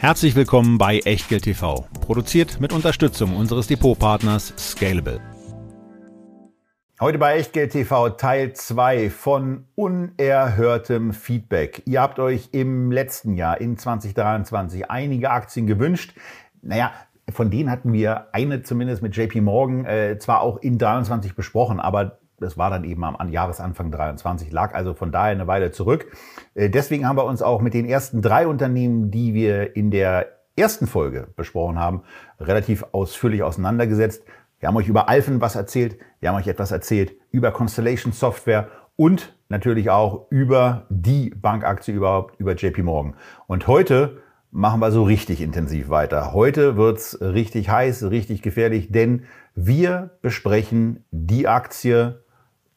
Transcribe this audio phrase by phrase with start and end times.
[0.00, 5.20] Herzlich willkommen bei Echtgeld TV, produziert mit Unterstützung unseres Depotpartners Scalable.
[7.00, 11.82] Heute bei Echtgeld TV Teil 2 von unerhörtem Feedback.
[11.84, 16.14] Ihr habt euch im letzten Jahr, in 2023, einige Aktien gewünscht.
[16.62, 16.92] Naja,
[17.28, 21.80] von denen hatten wir eine zumindest mit JP Morgan äh, zwar auch in 23 besprochen,
[21.80, 26.06] aber das war dann eben am Jahresanfang 23, lag also von daher eine Weile zurück.
[26.54, 30.38] Äh, deswegen haben wir uns auch mit den ersten drei Unternehmen, die wir in der
[30.56, 32.02] ersten Folge besprochen haben,
[32.40, 34.24] relativ ausführlich auseinandergesetzt.
[34.60, 38.68] Wir haben euch über Alphen was erzählt, wir haben euch etwas erzählt über Constellation Software
[38.96, 43.14] und natürlich auch über die Bankaktie überhaupt, über JP Morgan.
[43.46, 44.20] Und heute
[44.50, 46.32] machen wir so richtig intensiv weiter.
[46.32, 49.24] Heute wird's richtig heiß, richtig gefährlich, denn
[49.54, 52.22] wir besprechen die Aktie,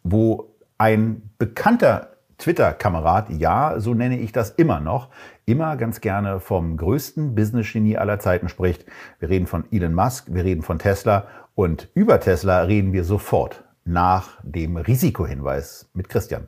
[0.04, 5.10] wo ein bekannter Twitter-Kamerad, ja, so nenne ich das immer noch,
[5.46, 8.86] immer ganz gerne vom größten Business-Genie aller Zeiten spricht.
[9.20, 13.64] Wir reden von Elon Musk, wir reden von Tesla und über Tesla reden wir sofort
[13.86, 16.48] nach dem Risikohinweis mit Christian.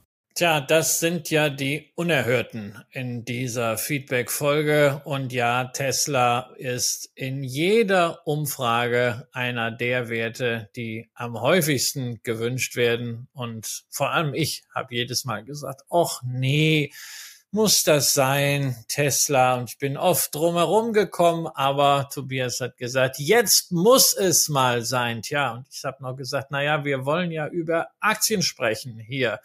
[0.33, 5.01] Tja, das sind ja die Unerhörten in dieser Feedback-Folge.
[5.03, 13.27] Und ja, Tesla ist in jeder Umfrage einer der Werte, die am häufigsten gewünscht werden.
[13.33, 16.93] Und vor allem ich habe jedes Mal gesagt, ach nee,
[17.51, 19.55] muss das sein, Tesla?
[19.55, 25.23] Und ich bin oft drumherum gekommen, aber Tobias hat gesagt, jetzt muss es mal sein.
[25.23, 29.41] Tja, und ich habe noch gesagt, na ja, wir wollen ja über Aktien sprechen hier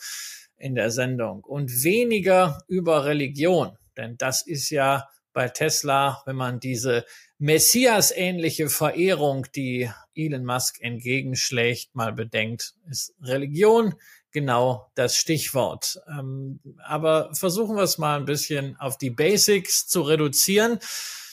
[0.58, 3.76] in der Sendung und weniger über Religion.
[3.96, 7.04] Denn das ist ja bei Tesla, wenn man diese
[7.38, 13.94] Messias-ähnliche Verehrung, die Elon Musk entgegenschlägt, mal bedenkt, ist Religion
[14.32, 15.98] genau das Stichwort.
[16.08, 20.78] Ähm, aber versuchen wir es mal ein bisschen auf die Basics zu reduzieren.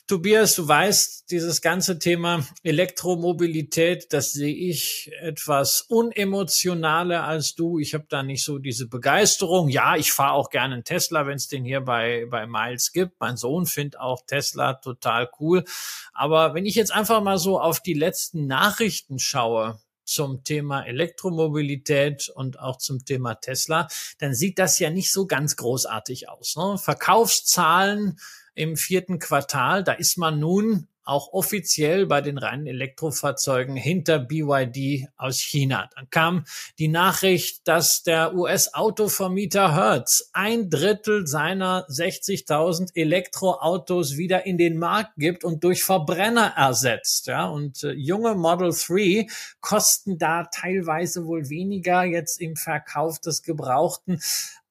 [0.06, 7.80] Tobias, du weißt, dieses ganze Thema Elektromobilität, das sehe ich etwas unemotionaler als du.
[7.80, 9.70] Ich habe da nicht so diese Begeisterung.
[9.70, 13.22] Ja, ich fahre auch gerne einen Tesla, wenn es den hier bei, bei Miles gibt.
[13.22, 15.64] Mein Sohn findet auch Tesla total cool.
[16.12, 22.28] Aber wenn ich jetzt einfach mal so auf die letzten Nachrichten schaue, zum Thema Elektromobilität
[22.28, 23.88] und auch zum Thema Tesla,
[24.20, 26.58] dann sieht das ja nicht so ganz großartig aus.
[26.58, 26.78] Ne?
[26.78, 28.20] Verkaufszahlen
[28.56, 29.84] im vierten Quartal.
[29.84, 35.90] Da ist man nun auch offiziell bei den reinen Elektrofahrzeugen hinter BYD aus China.
[35.96, 36.46] Dann kam
[36.80, 45.14] die Nachricht, dass der US-Autovermieter Hertz ein Drittel seiner 60.000 Elektroautos wieder in den Markt
[45.18, 47.28] gibt und durch Verbrenner ersetzt.
[47.28, 49.28] Ja, und äh, junge Model 3
[49.60, 54.22] kosten da teilweise wohl weniger jetzt im Verkauf des Gebrauchten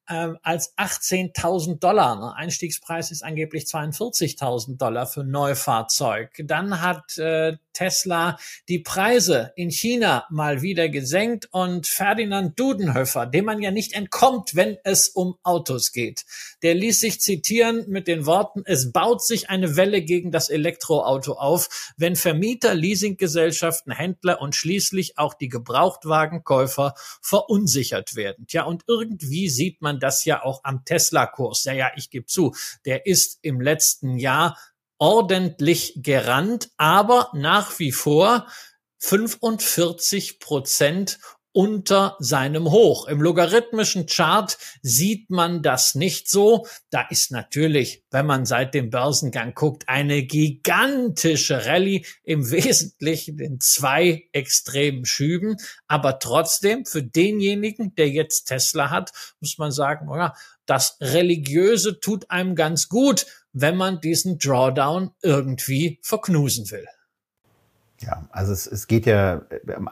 [0.09, 2.15] ähm, als 18.000 Dollar.
[2.15, 2.35] Ne?
[2.35, 6.31] Einstiegspreis ist angeblich 42.000 Dollar für Neufahrzeug.
[6.45, 8.37] Dann hat äh, Tesla
[8.69, 14.55] die Preise in China mal wieder gesenkt und Ferdinand Dudenhöfer, dem man ja nicht entkommt,
[14.55, 16.25] wenn es um Autos geht,
[16.61, 21.33] der ließ sich zitieren mit den Worten, es baut sich eine Welle gegen das Elektroauto
[21.33, 28.47] auf, wenn Vermieter, Leasinggesellschaften, Händler und schließlich auch die Gebrauchtwagenkäufer verunsichert werden.
[28.47, 31.63] Tja, und irgendwie sieht man das ja auch am Tesla-Kurs.
[31.65, 32.53] Ja, ja, ich gebe zu,
[32.85, 34.57] der ist im letzten Jahr
[34.97, 38.47] ordentlich gerannt, aber nach wie vor
[38.99, 41.19] 45 Prozent
[41.53, 43.07] unter seinem Hoch.
[43.07, 46.65] Im logarithmischen Chart sieht man das nicht so.
[46.89, 53.59] Da ist natürlich, wenn man seit dem Börsengang guckt, eine gigantische Rallye im Wesentlichen in
[53.59, 55.57] zwei extremen Schüben.
[55.87, 60.33] Aber trotzdem, für denjenigen, der jetzt Tesla hat, muss man sagen, ja,
[60.65, 66.85] das Religiöse tut einem ganz gut wenn man diesen Drawdown irgendwie verknusen will.
[67.99, 69.43] Ja, also es, es geht ja,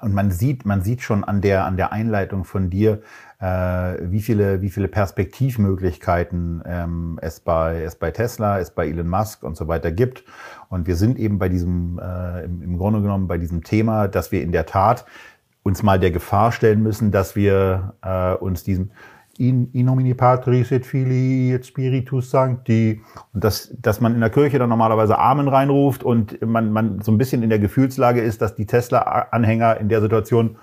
[0.01, 3.01] und man sieht, man sieht schon an der, an der Einleitung von dir,
[3.39, 9.07] äh, wie viele, wie viele Perspektivmöglichkeiten ähm, es bei, es bei Tesla, es bei Elon
[9.07, 10.25] Musk und so weiter gibt.
[10.68, 14.33] Und wir sind eben bei diesem, äh, im, im Grunde genommen bei diesem Thema, dass
[14.33, 15.06] wir in der Tat
[15.63, 18.91] uns mal der Gefahr stellen müssen, dass wir äh, uns diesem,
[19.38, 23.01] in, in nomine Patris et Filii et Spiritus Sancti.
[23.33, 27.12] Und das, dass man in der Kirche dann normalerweise Amen reinruft und man, man so
[27.12, 30.57] ein bisschen in der Gefühlslage ist, dass die Tesla-Anhänger in der Situation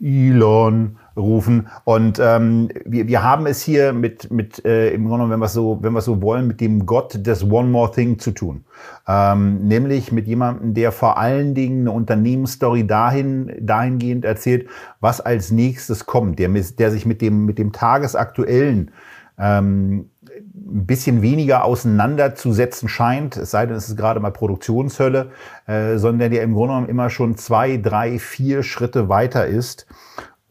[0.00, 1.68] Elon rufen.
[1.84, 5.78] Und ähm, wir, wir haben es hier mit, mit äh, im Grunde, wenn wir so,
[5.82, 8.64] wenn wir so wollen, mit dem Gott des One More Thing zu tun.
[9.06, 14.68] Ähm, nämlich mit jemandem, der vor allen Dingen eine Unternehmensstory dahin, dahingehend erzählt,
[15.00, 18.90] was als nächstes kommt, der, der sich mit dem, mit dem tagesaktuellen
[19.38, 25.30] ähm, ein bisschen weniger auseinanderzusetzen scheint, es sei denn, es ist gerade mal Produktionshölle,
[25.66, 29.86] äh, sondern der im Grunde genommen immer schon zwei, drei, vier Schritte weiter ist.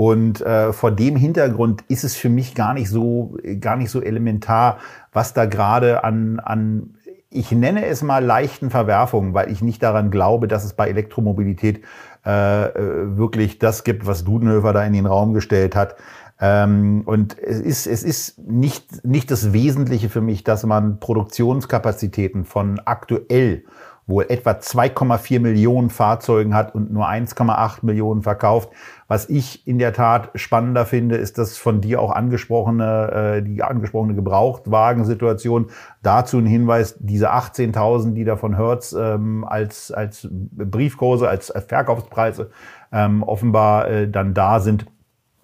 [0.04, 4.02] Und äh, vor dem Hintergrund ist es für mich gar nicht so, gar nicht so
[4.02, 4.80] elementar,
[5.14, 6.96] was da gerade an, an,
[7.30, 11.86] ich nenne es mal leichten Verwerfungen, weil ich nicht daran glaube, dass es bei Elektromobilität
[12.26, 15.96] äh, äh wirklich das gibt, was Dudenhöfer da in den Raum gestellt hat.
[16.42, 22.44] Ähm, und es ist, es ist nicht, nicht das Wesentliche für mich, dass man Produktionskapazitäten
[22.44, 23.64] von aktuell
[24.06, 28.70] wohl etwa 2,4 Millionen Fahrzeugen hat und nur 1,8 Millionen verkauft.
[29.08, 33.64] Was ich in der Tat spannender finde, ist das von dir auch angesprochene, äh, die
[33.64, 35.68] angesprochene Gebrauchtwagensituation.
[36.02, 41.66] Dazu ein Hinweis, diese 18.000, die da von Hertz ähm, als, als Briefkurse, als, als
[41.66, 42.50] Verkaufspreise
[42.92, 44.86] ähm, offenbar äh, dann da sind,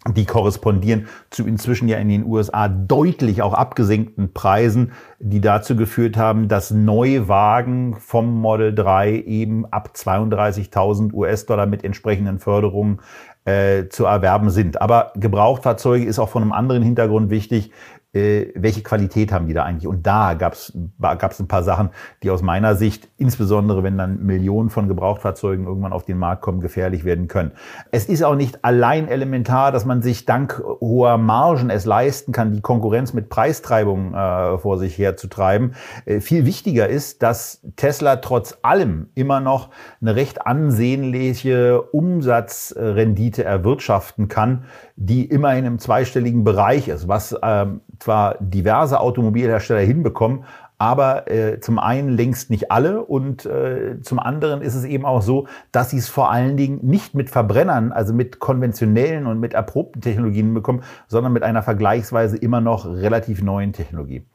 [0.08, 6.16] die korrespondieren zu inzwischen ja in den USA deutlich auch abgesenkten Preisen, die dazu geführt
[6.16, 13.02] haben, dass Neuwagen vom Model 3 eben ab 32.000 US-Dollar mit entsprechenden Förderungen
[13.44, 14.82] äh, zu erwerben sind.
[14.82, 17.72] Aber Gebrauchtfahrzeuge ist auch von einem anderen Hintergrund wichtig
[18.12, 19.88] äh, welche Qualität haben die da eigentlich?
[19.88, 21.90] Und da gab es ein paar Sachen,
[22.24, 26.60] die aus meiner Sicht, insbesondere wenn dann Millionen von Gebrauchtfahrzeugen irgendwann auf den Markt kommen,
[26.60, 27.52] gefährlich werden können.
[27.92, 32.52] Es ist auch nicht allein elementar, dass man sich dank hoher Margen es leisten kann,
[32.52, 35.76] die Konkurrenz mit Preistreibung äh, vor sich herzutreiben.
[36.06, 39.70] Äh, viel wichtiger ist, dass Tesla trotz allem immer noch
[40.02, 44.64] eine recht ansehnliche Umsatzrendite erwirtschaften kann,
[44.96, 50.46] die immerhin im zweistelligen Bereich ist, was ähm, zwar diverse Automobilhersteller hinbekommen,
[50.80, 55.22] aber äh, zum einen längst nicht alle und äh, zum anderen ist es eben auch
[55.22, 59.54] so, dass sie es vor allen Dingen nicht mit Verbrennern, also mit konventionellen und mit
[59.54, 64.26] erprobten Technologien bekommen, sondern mit einer vergleichsweise immer noch relativ neuen Technologie.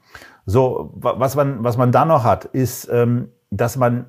[0.44, 4.04] So, was man, was man da noch hat, ist, ähm, dass man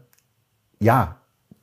[0.81, 1.15] ja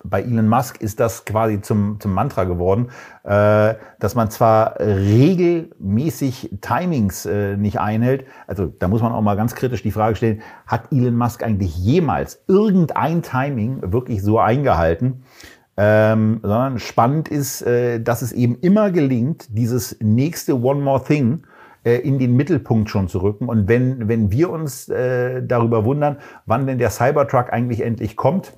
[0.04, 2.88] bei Elon Musk ist das quasi zum, zum Mantra geworden,
[3.24, 9.36] äh, dass man zwar regelmäßig Timings äh, nicht einhält, also da muss man auch mal
[9.36, 15.24] ganz kritisch die Frage stellen, hat Elon Musk eigentlich jemals irgendein Timing wirklich so eingehalten?
[15.74, 21.44] Ähm, sondern spannend ist, äh, dass es eben immer gelingt, dieses nächste One More Thing
[21.84, 23.48] äh, in den Mittelpunkt schon zu rücken.
[23.48, 28.52] Und wenn, wenn wir uns äh, darüber wundern, wann denn der Cybertruck eigentlich endlich kommt,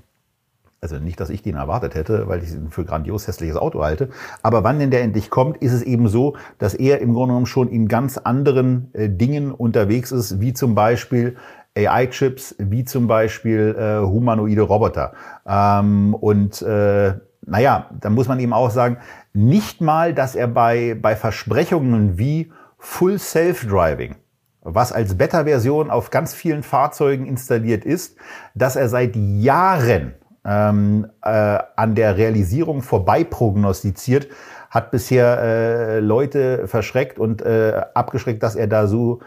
[0.85, 4.11] also nicht, dass ich den erwartet hätte, weil ich ihn für grandios hässliches Auto halte.
[4.43, 7.47] Aber wann denn der endlich kommt, ist es eben so, dass er im Grunde genommen
[7.47, 11.37] schon in ganz anderen äh, Dingen unterwegs ist, wie zum Beispiel
[11.77, 15.15] AI-Chips, wie zum Beispiel äh, humanoide Roboter.
[15.47, 17.15] Ähm, und äh,
[17.47, 18.99] naja, dann muss man eben auch sagen,
[19.33, 24.17] nicht mal, dass er bei, bei Versprechungen wie Full Self-Driving,
[24.61, 28.17] was als Beta-Version auf ganz vielen Fahrzeugen installiert ist,
[28.55, 30.15] dass er seit Jahren
[30.45, 34.29] ähm, äh, an der Realisierung vorbei prognostiziert,
[34.71, 39.21] hat bisher äh, Leute verschreckt und äh, abgeschreckt, dass er da so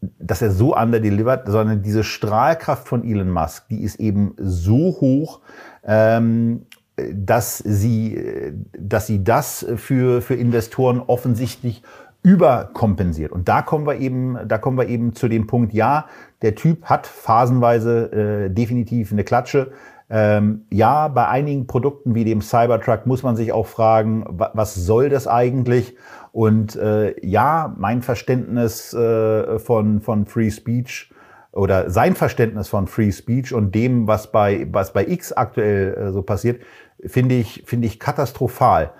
[0.00, 5.40] dass er so underdelivert, sondern diese Strahlkraft von Elon Musk, die ist eben so hoch,
[5.84, 6.66] ähm,
[7.12, 11.82] dass sie, dass sie das für, für Investoren offensichtlich
[12.22, 13.32] überkompensiert.
[13.32, 16.06] Und da kommen wir eben, da kommen wir eben zu dem Punkt, ja,
[16.42, 19.72] der Typ hat phasenweise äh, definitiv eine Klatsche.
[20.10, 25.10] Ähm, ja, bei einigen Produkten wie dem Cybertruck muss man sich auch fragen, was soll
[25.10, 25.96] das eigentlich?
[26.32, 31.12] Und äh, ja, mein Verständnis äh, von, von Free Speech
[31.52, 36.12] oder sein Verständnis von Free Speech und dem, was bei, was bei X aktuell äh,
[36.12, 36.62] so passiert,
[37.04, 38.92] finde ich, finde ich katastrophal.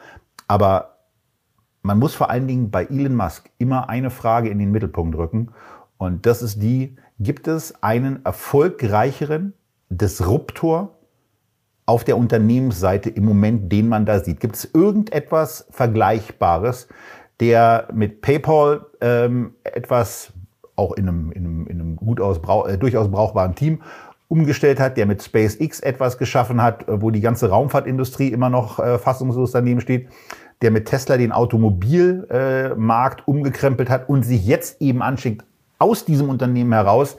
[0.46, 0.98] Aber
[1.82, 5.52] man muss vor allen Dingen bei Elon Musk immer eine Frage in den Mittelpunkt rücken.
[5.96, 9.54] Und das ist die, gibt es einen erfolgreicheren
[9.88, 10.97] Disruptor
[11.88, 14.40] auf der Unternehmensseite im Moment, den man da sieht?
[14.40, 16.88] Gibt es irgendetwas Vergleichbares,
[17.40, 20.32] der mit PayPal ähm, etwas
[20.76, 23.80] auch in einem, in einem, in einem gut aus, äh, durchaus brauchbaren Team
[24.28, 28.78] umgestellt hat, der mit SpaceX etwas geschaffen hat, äh, wo die ganze Raumfahrtindustrie immer noch
[28.78, 30.08] äh, fassungslos daneben steht?
[30.62, 35.44] der mit Tesla den Automobilmarkt äh, umgekrempelt hat und sich jetzt eben anschickt,
[35.78, 37.16] aus diesem Unternehmen heraus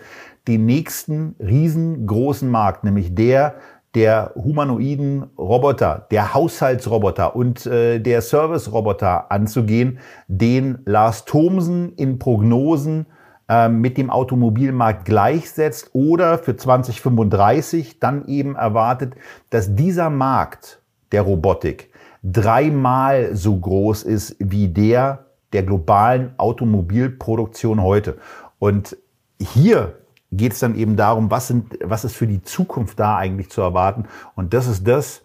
[0.47, 3.55] den nächsten riesengroßen Markt, nämlich der
[3.95, 13.07] der humanoiden Roboter, der Haushaltsroboter und äh, der Service-Roboter anzugehen, den Lars Thomsen in Prognosen
[13.47, 19.15] äh, mit dem Automobilmarkt gleichsetzt oder für 2035 dann eben erwartet,
[19.49, 20.81] dass dieser Markt
[21.11, 21.89] der Robotik
[22.23, 28.17] dreimal so groß ist wie der der globalen Automobilproduktion heute.
[28.59, 28.97] Und
[29.39, 29.98] hier
[30.31, 33.61] geht es dann eben darum, was, sind, was ist für die Zukunft da eigentlich zu
[33.61, 34.05] erwarten.
[34.35, 35.21] Und das ist das,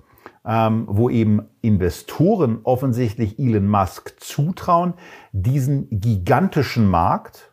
[0.46, 4.94] ähm, wo eben Investoren offensichtlich Elon Musk zutrauen,
[5.32, 7.52] diesen gigantischen Markt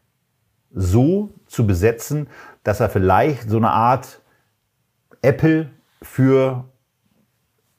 [0.73, 2.27] so zu besetzen,
[2.63, 4.21] dass er vielleicht so eine Art
[5.21, 5.69] Apple
[6.01, 6.65] für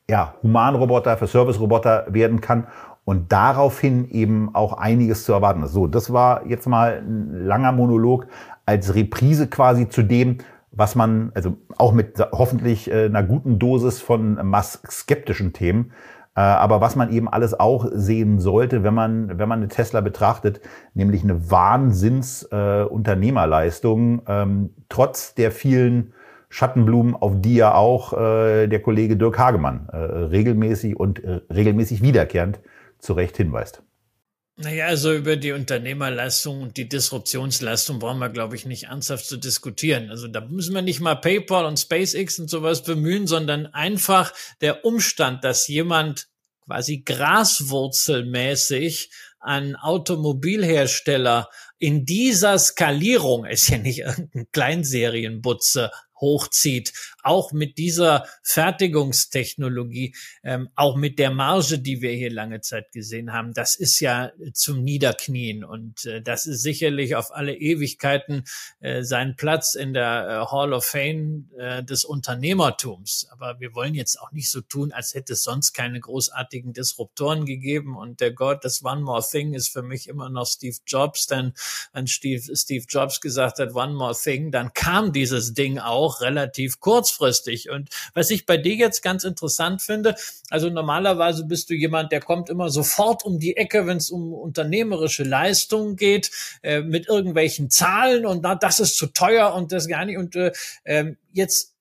[0.09, 2.67] ja, Humanroboter, für Service-Roboter werden kann
[3.05, 5.73] und daraufhin eben auch einiges zu erwarten ist.
[5.73, 8.27] So, das war jetzt mal ein langer Monolog
[8.67, 10.39] als Reprise quasi zu dem,
[10.71, 15.93] was man, also auch mit hoffentlich äh, einer guten Dosis von Musk-skeptischen Themen,
[16.35, 20.01] äh, aber was man eben alles auch sehen sollte, wenn man, wenn man eine Tesla
[20.01, 20.61] betrachtet,
[20.95, 26.15] nämlich eine Wahnsinns-Unternehmerleistung, äh, ähm, trotz der vielen
[26.49, 32.03] Schattenblumen, auf die ja auch äh, der Kollege Dirk Hagemann äh, regelmäßig und äh, regelmäßig
[32.03, 32.61] wiederkehrend
[32.99, 33.83] zu Recht hinweist.
[34.57, 39.39] Naja, also über die Unternehmerleistung und die Disruptionsleistung brauchen wir, glaube ich, nicht ernsthaft zu
[39.39, 40.11] diskutieren.
[40.11, 44.85] Also da müssen wir nicht mal PayPal und SpaceX und sowas bemühen, sondern einfach der
[44.85, 46.29] Umstand, dass jemand
[46.67, 55.91] quasi graswurzelmäßig an Automobilhersteller in dieser Skalierung, ist ja nicht irgendein Kleinserienbutze,
[56.23, 62.91] hochzieht, auch mit dieser Fertigungstechnologie, ähm, auch mit der Marge, die wir hier lange Zeit
[62.93, 65.65] gesehen haben, das ist ja zum Niederknien.
[65.65, 68.45] Und äh, das ist sicherlich auf alle Ewigkeiten
[68.81, 73.27] äh, sein Platz in der äh, Hall of Fame äh, des Unternehmertums.
[73.31, 77.45] Aber wir wollen jetzt auch nicht so tun, als hätte es sonst keine großartigen Disruptoren
[77.45, 77.97] gegeben.
[77.97, 81.53] Und der Gott, das One More Thing ist für mich immer noch Steve Jobs, denn
[81.93, 86.21] wenn Steve, Steve Jobs gesagt hat, One More Thing, dann kam dieses Ding auch auch
[86.21, 87.71] relativ kurzfristig.
[87.71, 90.15] Und was ich bei dir jetzt ganz interessant finde,
[90.51, 94.33] also normalerweise bist du jemand, der kommt immer sofort um die Ecke, wenn es um
[94.33, 96.31] unternehmerische Leistungen geht,
[96.63, 100.19] äh, mit irgendwelchen Zahlen und na, das ist zu teuer und das gar nicht.
[100.19, 100.53] Und äh,
[100.85, 101.72] ähm, jetzt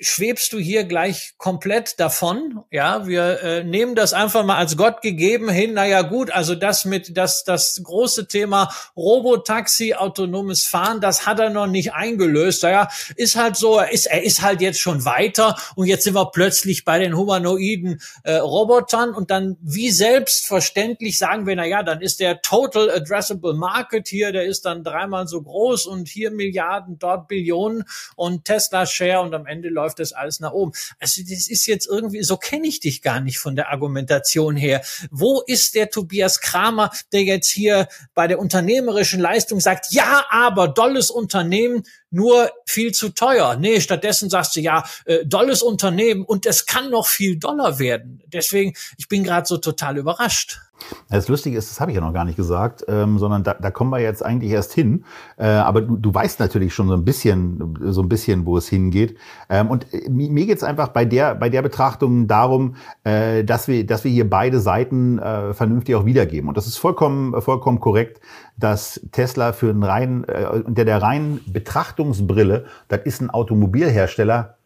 [0.00, 2.62] schwebst du hier gleich komplett davon.
[2.70, 5.74] Ja, wir äh, nehmen das einfach mal als Gott gegeben hin.
[5.74, 11.50] Naja, gut, also das mit das das große Thema Robotaxi, autonomes Fahren, das hat er
[11.50, 12.62] noch nicht eingelöst.
[12.62, 16.14] Naja, ist halt so, er ist er ist halt jetzt schon weiter und jetzt sind
[16.14, 22.00] wir plötzlich bei den humanoiden äh, Robotern und dann wie selbstverständlich sagen wir, naja, dann
[22.00, 27.00] ist der Total Addressable Market hier, der ist dann dreimal so groß und hier Milliarden,
[27.00, 27.84] dort Billionen
[28.14, 30.72] und Tesla Share und am Ende läuft das alles nach oben.
[30.98, 34.82] Also das ist jetzt irgendwie, so kenne ich dich gar nicht von der Argumentation her.
[35.10, 40.68] Wo ist der Tobias Kramer, der jetzt hier bei der unternehmerischen Leistung sagt, ja, aber
[40.68, 43.56] dolles Unternehmen, nur viel zu teuer.
[43.56, 48.22] Nee, stattdessen sagst du ja, äh, dolles Unternehmen und es kann noch viel doller werden.
[48.32, 50.60] Deswegen, ich bin gerade so total überrascht.
[51.08, 53.70] Das Lustige ist, das habe ich ja noch gar nicht gesagt, ähm, sondern da, da
[53.70, 55.04] kommen wir jetzt eigentlich erst hin.
[55.36, 58.68] Äh, aber du, du weißt natürlich schon so ein bisschen, so ein bisschen, wo es
[58.68, 59.16] hingeht.
[59.48, 63.86] Ähm, und äh, mir geht's einfach bei der, bei der Betrachtung darum, äh, dass wir,
[63.86, 66.48] dass wir hier beide Seiten äh, vernünftig auch wiedergeben.
[66.48, 68.20] Und das ist vollkommen, vollkommen korrekt,
[68.62, 74.56] dass Tesla für einen reinen, äh, unter der reinen Betrachtungsbrille, das ist ein Automobilhersteller,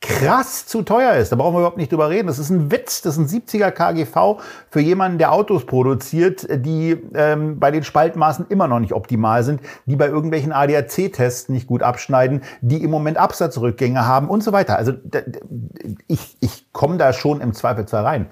[0.00, 1.30] krass zu teuer ist.
[1.30, 2.26] Da brauchen wir überhaupt nicht drüber reden.
[2.26, 3.02] Das ist ein Witz.
[3.02, 8.46] Das ist ein 70er KGV für jemanden, der Autos produziert, die ähm, bei den Spaltmaßen
[8.48, 13.18] immer noch nicht optimal sind, die bei irgendwelchen ADAC-Tests nicht gut abschneiden, die im Moment
[13.18, 14.78] Absatzrückgänge haben und so weiter.
[14.78, 14.94] Also
[16.08, 18.26] ich, ich komme da schon im Zweifelsfall rein.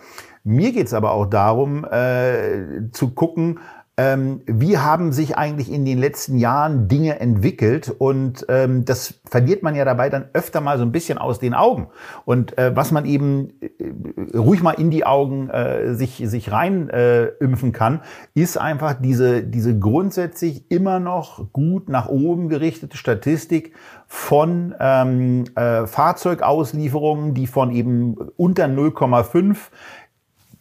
[0.45, 3.59] Mir geht's aber auch darum, äh, zu gucken,
[3.99, 7.90] ähm, wie haben sich eigentlich in den letzten Jahren Dinge entwickelt?
[7.90, 11.52] Und ähm, das verliert man ja dabei dann öfter mal so ein bisschen aus den
[11.52, 11.88] Augen.
[12.25, 16.88] Und äh, was man eben äh, ruhig mal in die Augen äh, sich sich rein
[16.90, 18.02] äh, impfen kann,
[18.35, 23.75] ist einfach diese diese grundsätzlich immer noch gut nach oben gerichtete Statistik
[24.07, 29.57] von ähm, äh, Fahrzeugauslieferungen, die von eben unter 0,5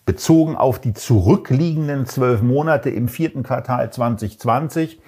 [0.08, 5.00] bezogen auf die zurückliegenden zwölf Monate im vierten Quartal 2020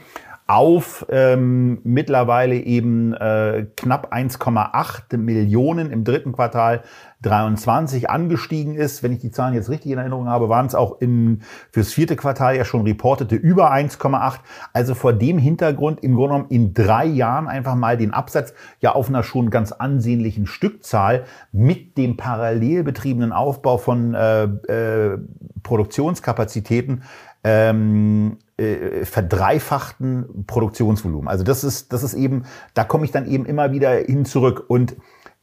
[0.45, 6.83] auf ähm, mittlerweile eben äh, knapp 1,8 Millionen im dritten Quartal
[7.21, 9.03] 23 angestiegen ist.
[9.03, 12.15] Wenn ich die Zahlen jetzt richtig in Erinnerung habe, waren es auch in, fürs vierte
[12.15, 14.39] Quartal ja schon reportete über 1,8.
[14.71, 18.93] Also vor dem Hintergrund im Grunde genommen in drei Jahren einfach mal den Absatz ja
[18.93, 25.17] auf einer schon ganz ansehnlichen Stückzahl mit dem parallel betriebenen Aufbau von äh, äh,
[25.63, 27.03] Produktionskapazitäten
[27.43, 31.27] ähm, äh, verdreifachten Produktionsvolumen.
[31.27, 34.65] Also das ist, das ist eben, da komme ich dann eben immer wieder hin zurück.
[34.67, 34.95] Und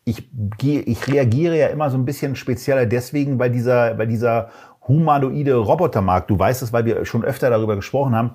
[0.06, 4.50] ich ich reagiere ja immer so ein bisschen spezieller deswegen, weil dieser, weil dieser
[4.86, 8.30] humanoide Robotermarkt, du weißt es, weil wir schon öfter darüber gesprochen haben,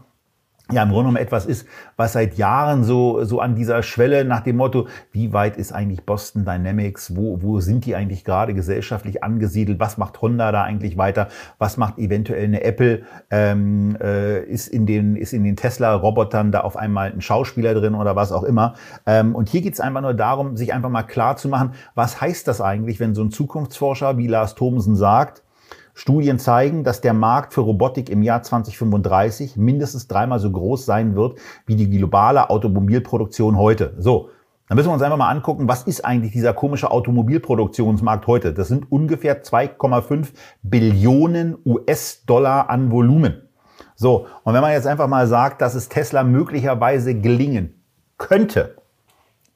[0.72, 4.42] ja im Grunde genommen etwas ist, was seit Jahren so, so an dieser Schwelle nach
[4.42, 9.24] dem Motto, wie weit ist eigentlich Boston Dynamics, wo, wo sind die eigentlich gerade gesellschaftlich
[9.24, 14.68] angesiedelt, was macht Honda da eigentlich weiter, was macht eventuell eine Apple, ähm, äh, ist
[14.68, 18.44] in den, ist in den Tesla-Robotern da auf einmal ein Schauspieler drin oder was auch
[18.44, 18.75] immer.
[19.06, 22.22] Ähm, und hier geht es einfach nur darum, sich einfach mal klar zu machen, was
[22.22, 25.44] heißt das eigentlich, wenn so ein Zukunftsforscher wie Lars Thomsen sagt,
[25.93, 31.15] Studien zeigen, dass der Markt für Robotik im Jahr 2035 mindestens dreimal so groß sein
[31.15, 33.93] wird wie die globale Automobilproduktion heute.
[33.98, 34.29] So.
[34.67, 38.53] Dann müssen wir uns einfach mal angucken, was ist eigentlich dieser komische Automobilproduktionsmarkt heute?
[38.53, 40.29] Das sind ungefähr 2,5
[40.63, 43.50] Billionen US-Dollar an Volumen.
[43.95, 47.83] So, und wenn man jetzt einfach mal sagt, dass es Tesla möglicherweise gelingen
[48.17, 48.77] könnte,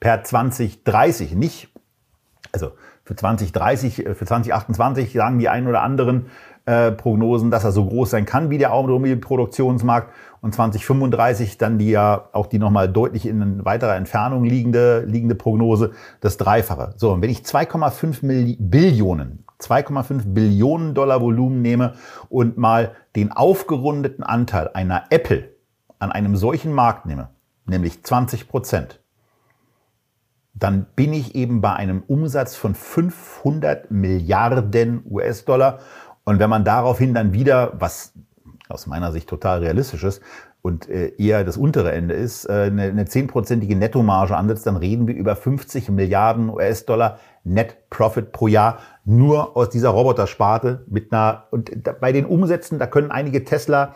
[0.01, 1.69] per 2030, nicht,
[2.51, 2.71] also
[3.05, 6.25] für 2030, äh, für 2028 sagen die einen oder anderen
[6.65, 11.91] äh, Prognosen, dass er so groß sein kann wie der Automobilproduktionsmarkt und 2035 dann die
[11.91, 16.95] ja auch die nochmal deutlich in weiterer Entfernung liegende, liegende Prognose, das Dreifache.
[16.97, 21.93] So, und wenn ich 2,5 Billionen, 2,5 Billionen Dollar Volumen nehme
[22.29, 25.55] und mal den aufgerundeten Anteil einer Apple
[25.99, 27.29] an einem solchen Markt nehme,
[27.65, 29.01] nämlich 20 Prozent,
[30.55, 35.79] dann bin ich eben bei einem Umsatz von 500 Milliarden US-Dollar.
[36.23, 38.13] Und wenn man daraufhin dann wieder, was
[38.69, 40.21] aus meiner Sicht total realistisch ist
[40.61, 45.13] und äh, eher das untere Ende ist, äh, eine zehnprozentige Nettomarge ansetzt, dann reden wir
[45.13, 51.69] über 50 Milliarden US-Dollar Net Profit pro Jahr nur aus dieser Robotersparte mit einer, und
[51.99, 53.93] bei den Umsätzen, da können einige Tesla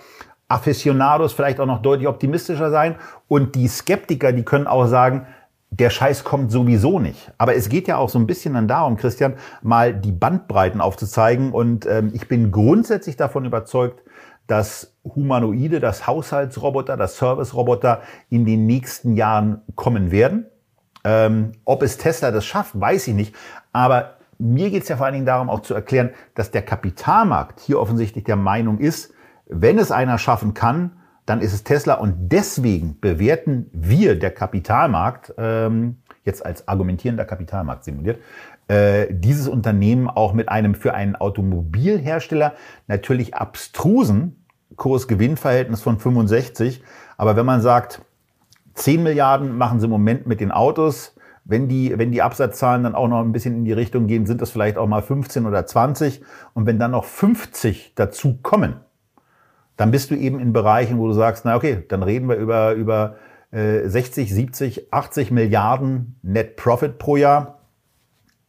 [0.49, 2.95] Aficionados vielleicht auch noch deutlich optimistischer sein
[3.27, 5.27] und die Skeptiker, die können auch sagen,
[5.71, 7.31] der Scheiß kommt sowieso nicht.
[7.37, 11.51] Aber es geht ja auch so ein bisschen dann darum, Christian, mal die Bandbreiten aufzuzeigen.
[11.51, 14.01] Und ähm, ich bin grundsätzlich davon überzeugt,
[14.47, 20.47] dass Humanoide, das Haushaltsroboter, das Serviceroboter in den nächsten Jahren kommen werden.
[21.03, 23.35] Ähm, ob es Tesla das schafft, weiß ich nicht.
[23.71, 27.59] Aber mir geht es ja vor allen Dingen darum, auch zu erklären, dass der Kapitalmarkt
[27.59, 29.13] hier offensichtlich der Meinung ist,
[29.45, 30.98] wenn es einer schaffen kann,
[31.29, 37.83] dann ist es Tesla und deswegen bewerten wir, der Kapitalmarkt, ähm, jetzt als argumentierender Kapitalmarkt
[37.83, 38.19] simuliert,
[38.67, 42.53] äh, dieses Unternehmen auch mit einem für einen Automobilhersteller
[42.87, 44.43] natürlich abstrusen
[44.75, 46.83] Kurs-Gewinn-Verhältnis von 65.
[47.15, 48.01] Aber wenn man sagt,
[48.73, 51.15] 10 Milliarden machen sie im Moment mit den Autos,
[51.45, 54.41] wenn die, wenn die Absatzzahlen dann auch noch ein bisschen in die Richtung gehen, sind
[54.41, 56.23] das vielleicht auch mal 15 oder 20.
[56.55, 58.77] Und wenn dann noch 50 dazu kommen,
[59.79, 62.73] dann bist du eben in Bereichen, wo du sagst, na okay, dann reden wir über,
[62.73, 63.15] über
[63.51, 67.59] äh, 60, 70, 80 Milliarden Net Profit pro Jahr.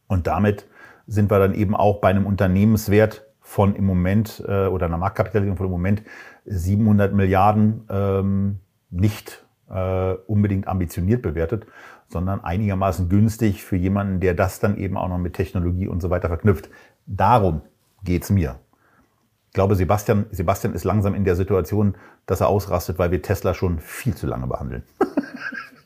[0.07, 0.67] Und damit
[1.07, 5.55] sind wir dann eben auch bei einem Unternehmenswert von im Moment äh, oder einer Marktkapitalisierung
[5.55, 6.03] von im Moment
[6.47, 11.65] 700 Milliarden ähm, nicht äh, unbedingt ambitioniert bewertet,
[12.09, 16.09] sondern einigermaßen günstig für jemanden, der das dann eben auch noch mit Technologie und so
[16.09, 16.69] weiter verknüpft.
[17.05, 17.61] Darum
[18.03, 18.59] geht's mir.
[19.51, 23.53] Ich glaube, Sebastian, Sebastian ist langsam in der Situation, dass er ausrastet, weil wir Tesla
[23.53, 24.83] schon viel zu lange behandeln.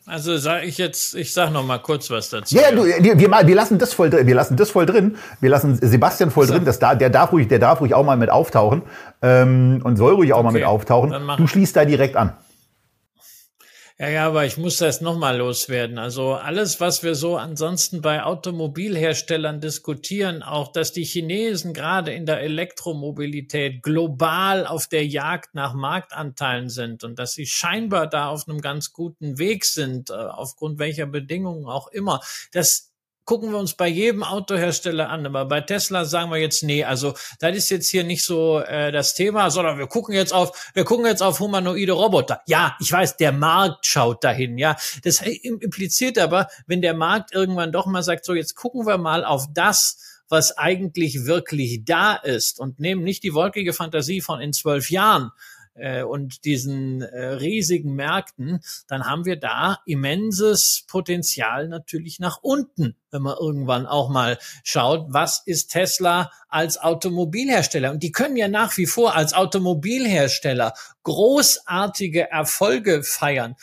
[0.07, 2.55] Also sage ich jetzt, ich sag noch mal kurz was dazu.
[2.55, 4.27] Ja, du, wir, wir lassen das voll drin.
[4.27, 5.15] Wir lassen das voll drin.
[5.41, 6.53] Wir lassen Sebastian voll so.
[6.53, 6.63] drin.
[6.63, 8.83] Das da, der darf ruhig, der darf ruhig auch mal mit auftauchen
[9.23, 11.11] ähm, und soll ruhig auch okay, mal mit auftauchen.
[11.37, 12.33] Du schließt da direkt an.
[13.97, 15.97] Ja, ja, aber ich muss das nochmal loswerden.
[15.97, 22.25] Also alles, was wir so ansonsten bei Automobilherstellern diskutieren, auch dass die Chinesen gerade in
[22.25, 28.49] der Elektromobilität global auf der Jagd nach Marktanteilen sind und dass sie scheinbar da auf
[28.49, 32.19] einem ganz guten Weg sind, äh, aufgrund welcher Bedingungen auch immer,
[32.51, 32.91] das
[33.25, 35.25] gucken wir uns bei jedem Autohersteller an.
[35.25, 38.91] Aber bei Tesla sagen wir jetzt, nee, also das ist jetzt hier nicht so äh,
[38.91, 42.41] das Thema, sondern wir gucken jetzt auf, wir gucken jetzt auf humanoide Roboter.
[42.47, 44.77] Ja, ich weiß, der Markt schaut dahin, ja.
[45.03, 49.25] Das impliziert aber, wenn der Markt irgendwann doch mal sagt, so jetzt gucken wir mal
[49.25, 49.97] auf das,
[50.29, 55.31] was eigentlich wirklich da ist und nehmen nicht die wolkige Fantasie von in zwölf Jahren,
[55.75, 62.95] äh, und diesen äh, riesigen Märkten, dann haben wir da immenses Potenzial natürlich nach unten,
[63.11, 67.91] wenn man irgendwann auch mal schaut, was ist Tesla als Automobilhersteller?
[67.91, 73.55] Und die können ja nach wie vor als Automobilhersteller großartige Erfolge feiern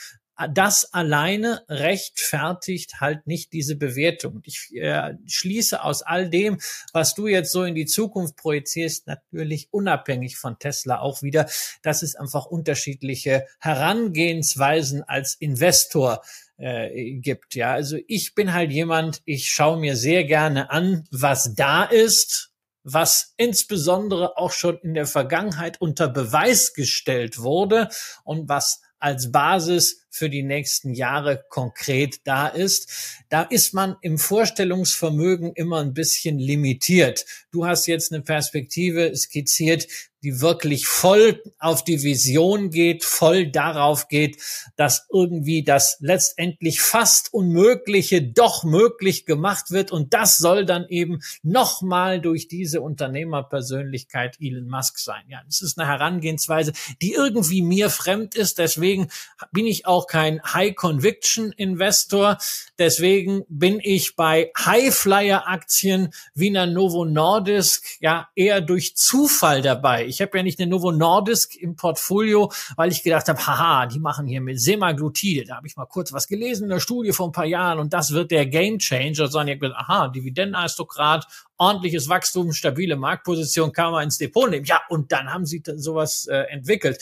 [0.48, 4.40] das alleine rechtfertigt halt nicht diese Bewertung.
[4.44, 6.58] Ich äh, schließe aus all dem,
[6.92, 11.48] was du jetzt so in die Zukunft projizierst, natürlich unabhängig von Tesla auch wieder,
[11.82, 16.22] dass es einfach unterschiedliche Herangehensweisen als Investor
[16.58, 17.54] äh, gibt.
[17.54, 22.52] Ja, also ich bin halt jemand, ich schaue mir sehr gerne an, was da ist,
[22.84, 27.88] was insbesondere auch schon in der Vergangenheit unter Beweis gestellt wurde
[28.24, 33.18] und was als Basis für die nächsten Jahre konkret da ist.
[33.30, 37.24] Da ist man im Vorstellungsvermögen immer ein bisschen limitiert.
[37.50, 39.88] Du hast jetzt eine Perspektive skizziert,
[40.22, 44.38] die wirklich voll auf die Vision geht, voll darauf geht,
[44.76, 49.90] dass irgendwie das letztendlich fast Unmögliche doch möglich gemacht wird.
[49.90, 55.22] Und das soll dann eben nochmal durch diese Unternehmerpersönlichkeit Elon Musk sein.
[55.28, 58.58] Ja, das ist eine Herangehensweise, die irgendwie mir fremd ist.
[58.58, 59.08] Deswegen
[59.50, 62.38] bin ich auch kein High-Conviction-Investor.
[62.78, 70.11] Deswegen bin ich bei High-Flyer-Aktien wie einer Novo Nordisk ja eher durch Zufall dabei.
[70.12, 73.98] Ich habe ja nicht eine Novo Nordisk im Portfolio, weil ich gedacht habe, haha, die
[73.98, 75.44] machen hier mit Semaglutide.
[75.46, 77.92] Da habe ich mal kurz was gelesen in der Studie vor ein paar Jahren und
[77.92, 83.72] das wird der Game Changer, sondern ich habe gedacht, aha, Dividendenaristokrat, ordentliches Wachstum, stabile Marktposition,
[83.72, 84.66] kann man ins Depot nehmen.
[84.66, 86.98] Ja, und dann haben sie sowas äh, entwickelt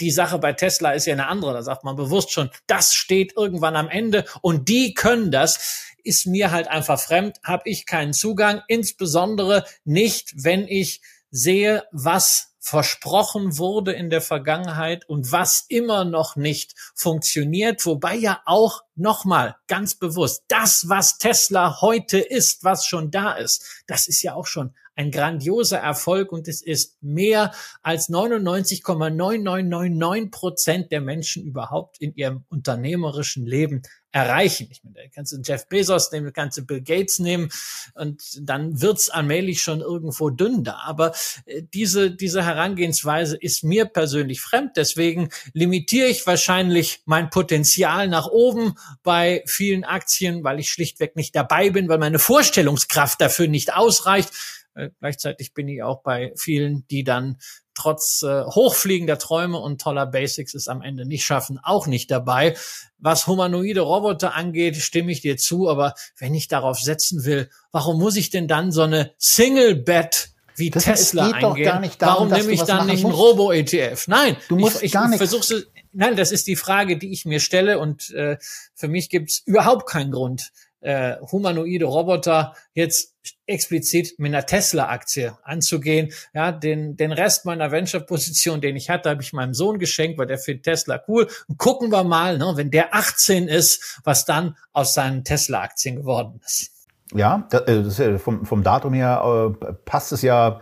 [0.00, 1.54] die Sache bei Tesla ist ja eine andere.
[1.54, 5.86] Da sagt man bewusst schon, das steht irgendwann am Ende und die können das.
[6.04, 12.54] Ist mir halt einfach fremd, habe ich keinen Zugang, insbesondere nicht, wenn ich sehe, was
[12.60, 19.56] versprochen wurde in der Vergangenheit und was immer noch nicht funktioniert, wobei ja auch nochmal
[19.68, 24.46] ganz bewusst, das, was Tesla heute ist, was schon da ist, das ist ja auch
[24.46, 32.16] schon ein grandioser Erfolg und es ist mehr als 99,9999 Prozent der Menschen überhaupt in
[32.16, 33.82] ihrem unternehmerischen Leben
[34.12, 34.68] erreichen.
[34.70, 37.50] Ich meine, da kannst du Jeff Bezos nehmen, kannst du Bill Gates nehmen
[37.94, 40.80] und dann wird's allmählich schon irgendwo dünn da.
[40.84, 41.12] Aber
[41.44, 44.72] äh, diese, diese Herangehensweise ist mir persönlich fremd.
[44.76, 51.36] Deswegen limitiere ich wahrscheinlich mein Potenzial nach oben bei vielen Aktien, weil ich schlichtweg nicht
[51.36, 54.30] dabei bin, weil meine Vorstellungskraft dafür nicht ausreicht.
[54.74, 57.36] Äh, gleichzeitig bin ich auch bei vielen, die dann
[57.78, 62.56] trotz äh, hochfliegender Träume und toller Basics es am Ende nicht schaffen, auch nicht dabei.
[62.98, 67.98] Was humanoide Roboter angeht, stimme ich dir zu, aber wenn ich darauf setzen will, warum
[67.98, 71.64] muss ich denn dann so eine Single-Bet wie das Tesla eingehen?
[71.98, 74.08] Darum, Warum nehme ich dann nicht einen Robo-ETF?
[74.08, 77.78] Nein, du musst ich, ich versuche Nein, das ist die Frage, die ich mir stelle
[77.78, 78.36] und äh,
[78.74, 83.14] für mich gibt es überhaupt keinen Grund, äh, humanoide Roboter jetzt
[83.46, 86.12] explizit mit einer Tesla-Aktie anzugehen.
[86.34, 90.26] Ja, den, den Rest meiner Venture-Position, den ich hatte, habe ich meinem Sohn geschenkt, weil
[90.26, 91.28] der findet Tesla cool.
[91.48, 96.40] Und gucken wir mal, ne, wenn der 18 ist, was dann aus seinen Tesla-Aktien geworden
[96.44, 96.72] ist.
[97.14, 100.60] Ja, äh, ist ja vom, vom Datum her äh, passt es ja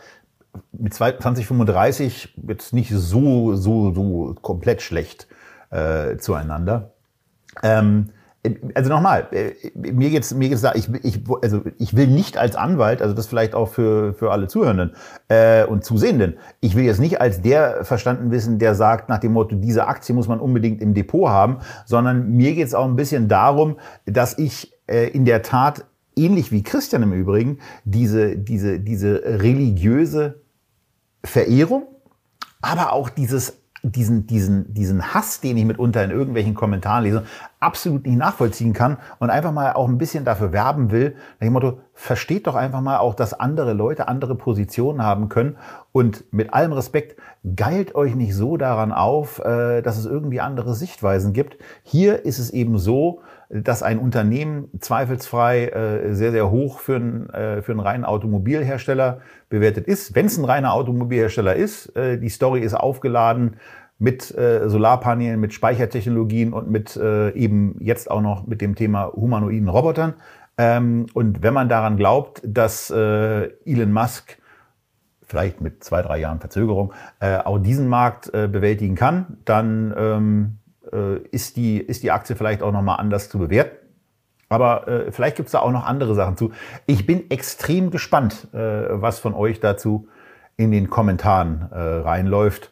[0.72, 5.26] mit 2035 jetzt nicht so, so, so komplett schlecht
[5.70, 6.94] äh, zueinander.
[7.62, 8.12] Ähm,
[8.74, 12.56] also nochmal, äh, mir geht's mir geht's da, ich, ich, also ich will nicht als
[12.56, 14.92] Anwalt, also das vielleicht auch für, für alle Zuhörenden
[15.28, 19.32] äh, und Zusehenden, ich will jetzt nicht als der verstanden wissen, der sagt nach dem
[19.32, 23.28] Motto, diese Aktie muss man unbedingt im Depot haben, sondern mir geht's auch ein bisschen
[23.28, 25.84] darum, dass ich äh, in der Tat,
[26.16, 30.40] ähnlich wie Christian im Übrigen, diese, diese, diese religiöse
[31.24, 31.84] Verehrung,
[32.62, 33.58] aber auch dieses
[33.92, 37.24] diesen, diesen, diesen Hass, den ich mitunter in irgendwelchen Kommentaren lese,
[37.60, 41.52] absolut nicht nachvollziehen kann und einfach mal auch ein bisschen dafür werben will, nach dem
[41.52, 45.56] Motto, versteht doch einfach mal auch, dass andere Leute andere Positionen haben können
[45.92, 47.16] und mit allem Respekt,
[47.54, 51.56] geilt euch nicht so daran auf, äh, dass es irgendwie andere Sichtweisen gibt.
[51.82, 57.30] Hier ist es eben so, dass ein Unternehmen zweifelsfrei äh, sehr, sehr hoch für einen,
[57.30, 60.14] äh, für einen reinen Automobilhersteller bewertet ist.
[60.14, 63.56] Wenn es ein reiner Automobilhersteller ist, äh, die Story ist aufgeladen
[63.98, 69.12] mit äh, Solarpanelen, mit Speichertechnologien und mit äh, eben jetzt auch noch mit dem Thema
[69.12, 70.14] humanoiden Robotern.
[70.58, 74.38] Ähm, und wenn man daran glaubt, dass äh, Elon Musk
[75.22, 80.65] vielleicht mit zwei, drei Jahren Verzögerung auch diesen Markt bewältigen kann, dann ähm, äh,
[81.30, 83.76] ist, die, ist die Aktie vielleicht auch nochmal anders zu bewerten.
[84.48, 86.52] Aber äh, vielleicht gibt's da auch noch andere Sachen zu.
[86.86, 88.58] Ich bin extrem gespannt, äh,
[88.90, 90.08] was von euch dazu
[90.56, 92.70] in den Kommentaren äh, reinläuft.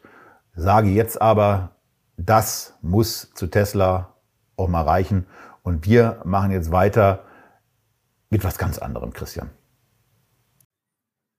[0.55, 1.71] Sage jetzt aber,
[2.17, 4.13] das muss zu Tesla
[4.55, 5.25] auch mal reichen.
[5.63, 7.23] Und wir machen jetzt weiter
[8.29, 9.49] mit was ganz anderem, Christian.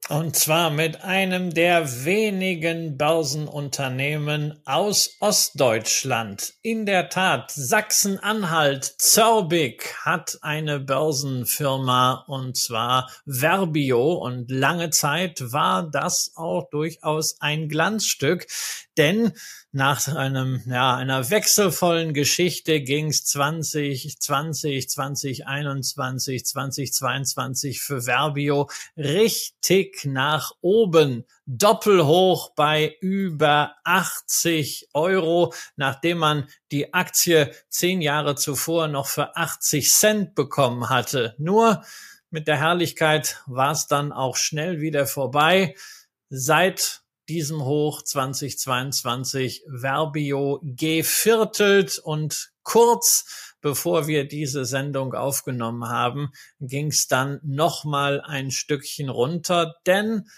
[0.08, 6.54] Und zwar mit einem der wenigen Börsenunternehmen aus Ostdeutschland.
[6.62, 14.12] In der Tat, Sachsen-Anhalt, Zörbig hat eine Börsenfirma und zwar Verbio.
[14.12, 18.46] Und lange Zeit war das auch durchaus ein Glanzstück,
[18.96, 19.32] denn
[19.76, 31.26] nach einem, ja, einer wechselvollen Geschichte ging's 2020, 2021, 2022 für Verbio richtig nach oben.
[31.44, 39.92] Doppelhoch bei über 80 Euro, nachdem man die Aktie zehn Jahre zuvor noch für 80
[39.92, 41.34] Cent bekommen hatte.
[41.36, 41.84] Nur
[42.30, 45.74] mit der Herrlichkeit war es dann auch schnell wieder vorbei.
[46.30, 51.98] Seit diesem Hoch 2022 Verbio geviertelt.
[51.98, 59.74] Und kurz bevor wir diese Sendung aufgenommen haben, ging es dann nochmal ein Stückchen runter,
[59.86, 60.28] denn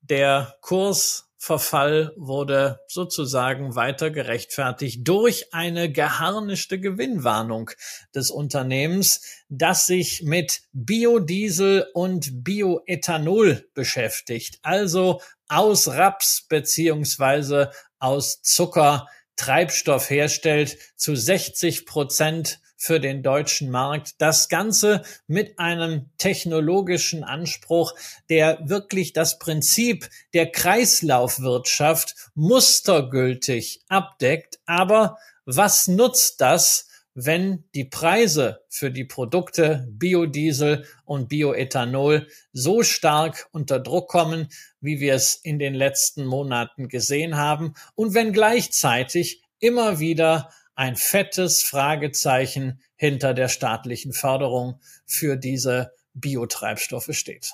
[0.00, 7.72] der Kurs Verfall wurde sozusagen weiter gerechtfertigt durch eine geharnischte Gewinnwarnung
[8.14, 19.08] des Unternehmens, das sich mit Biodiesel und Bioethanol beschäftigt, also aus Raps beziehungsweise aus Zucker
[19.34, 24.14] Treibstoff herstellt zu 60 Prozent für den deutschen Markt.
[24.18, 27.94] Das Ganze mit einem technologischen Anspruch,
[28.28, 34.58] der wirklich das Prinzip der Kreislaufwirtschaft mustergültig abdeckt.
[34.66, 43.46] Aber was nutzt das, wenn die Preise für die Produkte Biodiesel und Bioethanol so stark
[43.52, 44.48] unter Druck kommen,
[44.80, 50.96] wie wir es in den letzten Monaten gesehen haben, und wenn gleichzeitig immer wieder ein
[50.96, 57.52] fettes Fragezeichen hinter der staatlichen Förderung für diese Biotreibstoffe steht.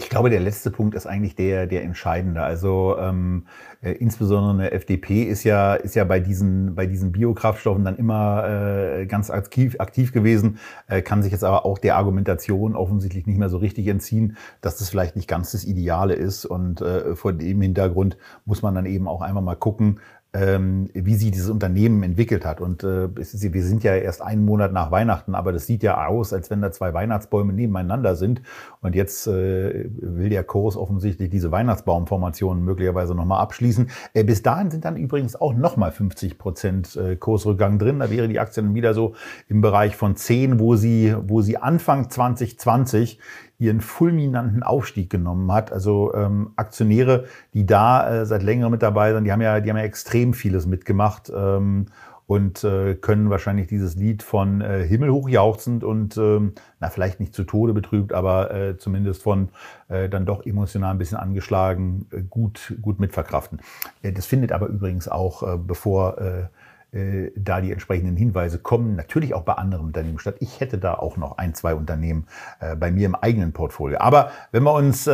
[0.00, 2.40] Ich glaube, der letzte Punkt ist eigentlich der, der entscheidende.
[2.40, 3.46] Also ähm,
[3.82, 8.48] äh, insbesondere eine FDP ist ja, ist ja bei diesen, bei diesen Biokraftstoffen dann immer
[8.48, 13.38] äh, ganz aktiv, aktiv gewesen, äh, kann sich jetzt aber auch der Argumentation offensichtlich nicht
[13.38, 16.46] mehr so richtig entziehen, dass das vielleicht nicht ganz das Ideale ist.
[16.46, 20.00] Und äh, vor dem Hintergrund muss man dann eben auch einmal mal gucken,
[20.32, 22.60] ähm, wie sie dieses Unternehmen entwickelt hat.
[22.60, 26.32] Und äh, wir sind ja erst einen Monat nach Weihnachten, aber das sieht ja aus,
[26.32, 28.42] als wenn da zwei Weihnachtsbäume nebeneinander sind.
[28.80, 33.90] Und jetzt äh, will der Kurs offensichtlich diese Weihnachtsbaumformationen möglicherweise nochmal abschließen.
[34.14, 37.98] Äh, bis dahin sind dann übrigens auch nochmal 50 Prozent äh, Kursrückgang drin.
[37.98, 39.14] Da wäre die Aktie dann wieder so
[39.48, 43.18] im Bereich von 10, wo sie, wo sie Anfang 2020
[43.60, 45.70] ihren fulminanten Aufstieg genommen hat.
[45.70, 49.70] Also ähm, Aktionäre, die da äh, seit längerem mit dabei sind, die haben ja, die
[49.70, 51.86] haben ja extrem vieles mitgemacht ähm,
[52.26, 57.34] und äh, können wahrscheinlich dieses Lied von äh, Himmel hochjauchzend und ähm, na vielleicht nicht
[57.34, 59.48] zu Tode betrübt, aber äh, zumindest von
[59.88, 63.60] äh, dann doch emotional ein bisschen angeschlagen äh, gut gut mitverkraften.
[64.02, 66.44] Äh, das findet aber übrigens auch äh, bevor äh,
[66.92, 70.36] äh, da die entsprechenden Hinweise kommen, natürlich auch bei anderen Unternehmen statt.
[70.40, 72.26] Ich hätte da auch noch ein, zwei Unternehmen
[72.58, 73.98] äh, bei mir im eigenen Portfolio.
[74.00, 75.10] Aber wenn wir uns äh,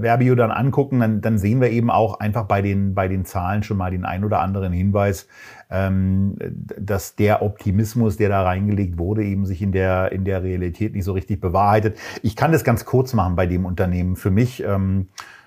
[0.00, 3.62] Verbio dann angucken, dann, dann sehen wir eben auch einfach bei den, bei den Zahlen
[3.62, 5.26] schon mal den ein oder anderen Hinweis,
[5.70, 6.36] ähm,
[6.78, 11.04] dass der Optimismus, der da reingelegt wurde, eben sich in der, in der Realität nicht
[11.04, 11.98] so richtig bewahrheitet.
[12.22, 14.16] Ich kann das ganz kurz machen bei dem Unternehmen.
[14.16, 15.41] Für mich, ähm, äh,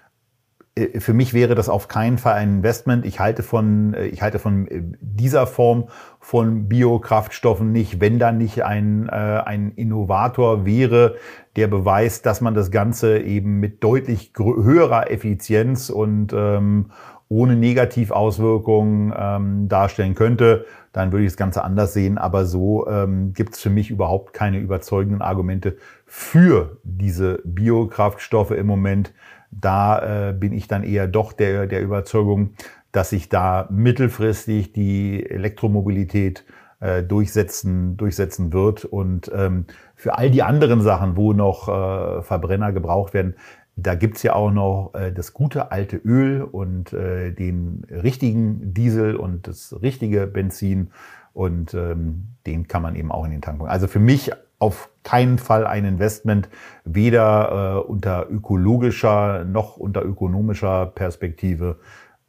[0.97, 3.05] für mich wäre das auf keinen Fall ein Investment.
[3.05, 5.85] Ich halte von, äh, ich halte von äh, dieser Form
[6.19, 11.15] von Biokraftstoffen nicht, wenn da nicht ein, äh, ein Innovator wäre,
[11.55, 16.91] der beweist, dass man das Ganze eben mit deutlich höherer Effizienz und ähm,
[17.29, 22.17] ohne Negativauswirkungen ähm, darstellen könnte, dann würde ich das Ganze anders sehen.
[22.17, 28.67] Aber so ähm, gibt es für mich überhaupt keine überzeugenden Argumente für diese Biokraftstoffe im
[28.67, 29.13] Moment
[29.59, 32.51] da äh, bin ich dann eher doch der, der Überzeugung,
[32.91, 36.45] dass sich da mittelfristig die Elektromobilität
[36.79, 38.85] äh, durchsetzen, durchsetzen wird.
[38.85, 39.65] Und ähm,
[39.95, 43.35] für all die anderen Sachen, wo noch äh, Verbrenner gebraucht werden,
[43.77, 49.15] da gibt's ja auch noch äh, das gute alte Öl und äh, den richtigen Diesel
[49.15, 50.91] und das richtige Benzin.
[51.33, 53.71] Und ähm, den kann man eben auch in den Tank bringen.
[53.71, 54.31] Also für mich
[54.65, 56.49] auf keinen Fall ein Investment,
[56.83, 61.77] weder äh, unter ökologischer noch unter ökonomischer Perspektive.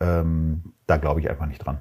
[0.01, 1.79] Ähm, da glaube ich einfach nicht dran.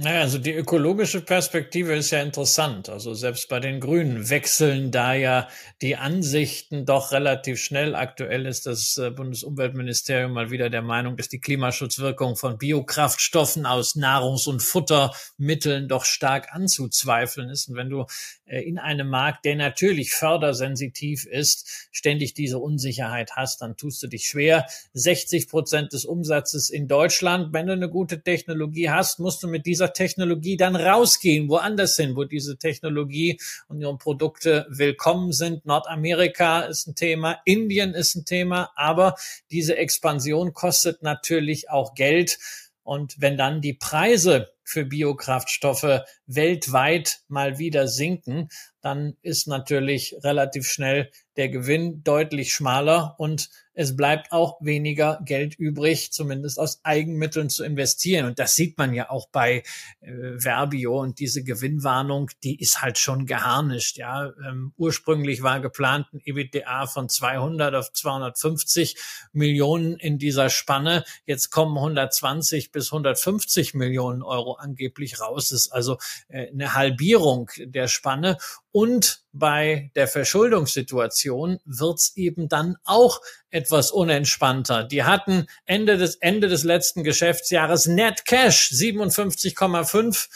[0.00, 2.88] Naja, also die ökologische Perspektive ist ja interessant.
[2.88, 5.48] Also selbst bei den Grünen wechseln da ja
[5.82, 7.96] die Ansichten doch relativ schnell.
[7.96, 13.96] Aktuell ist das äh, Bundesumweltministerium mal wieder der Meinung, dass die Klimaschutzwirkung von Biokraftstoffen aus
[13.96, 17.68] Nahrungs- und Futtermitteln doch stark anzuzweifeln ist.
[17.68, 18.06] Und wenn du
[18.46, 24.06] äh, in einem Markt, der natürlich fördersensitiv ist, ständig diese Unsicherheit hast, dann tust du
[24.06, 24.66] dich schwer.
[24.92, 29.66] 60 Prozent des Umsatzes in Deutschland, wenn du eine gute Technologie hast, musst du mit
[29.66, 35.66] dieser Technologie dann rausgehen, woanders hin, wo diese Technologie und ihre Produkte willkommen sind.
[35.66, 39.14] Nordamerika ist ein Thema, Indien ist ein Thema, aber
[39.50, 42.38] diese Expansion kostet natürlich auch Geld.
[42.82, 48.48] Und wenn dann die Preise für Biokraftstoffe weltweit mal wieder sinken,
[48.80, 55.54] dann ist natürlich relativ schnell der Gewinn deutlich schmaler und es bleibt auch weniger Geld
[55.54, 58.26] übrig, zumindest aus Eigenmitteln zu investieren.
[58.26, 59.62] Und das sieht man ja auch bei
[60.00, 63.96] äh, Verbio und diese Gewinnwarnung, die ist halt schon geharnischt.
[63.96, 68.96] Ja, ähm, ursprünglich war geplant ein EBITDA von 200 auf 250
[69.30, 71.04] Millionen in dieser Spanne.
[71.24, 75.52] Jetzt kommen 120 bis 150 Millionen Euro angeblich raus.
[75.52, 78.38] Ist also äh, eine Halbierung der Spanne.
[78.72, 84.84] Und bei der Verschuldungssituation wird's eben dann auch etwas unentspannter.
[84.84, 90.28] Die hatten Ende des, Ende des letzten Geschäftsjahres Net Cash 57,5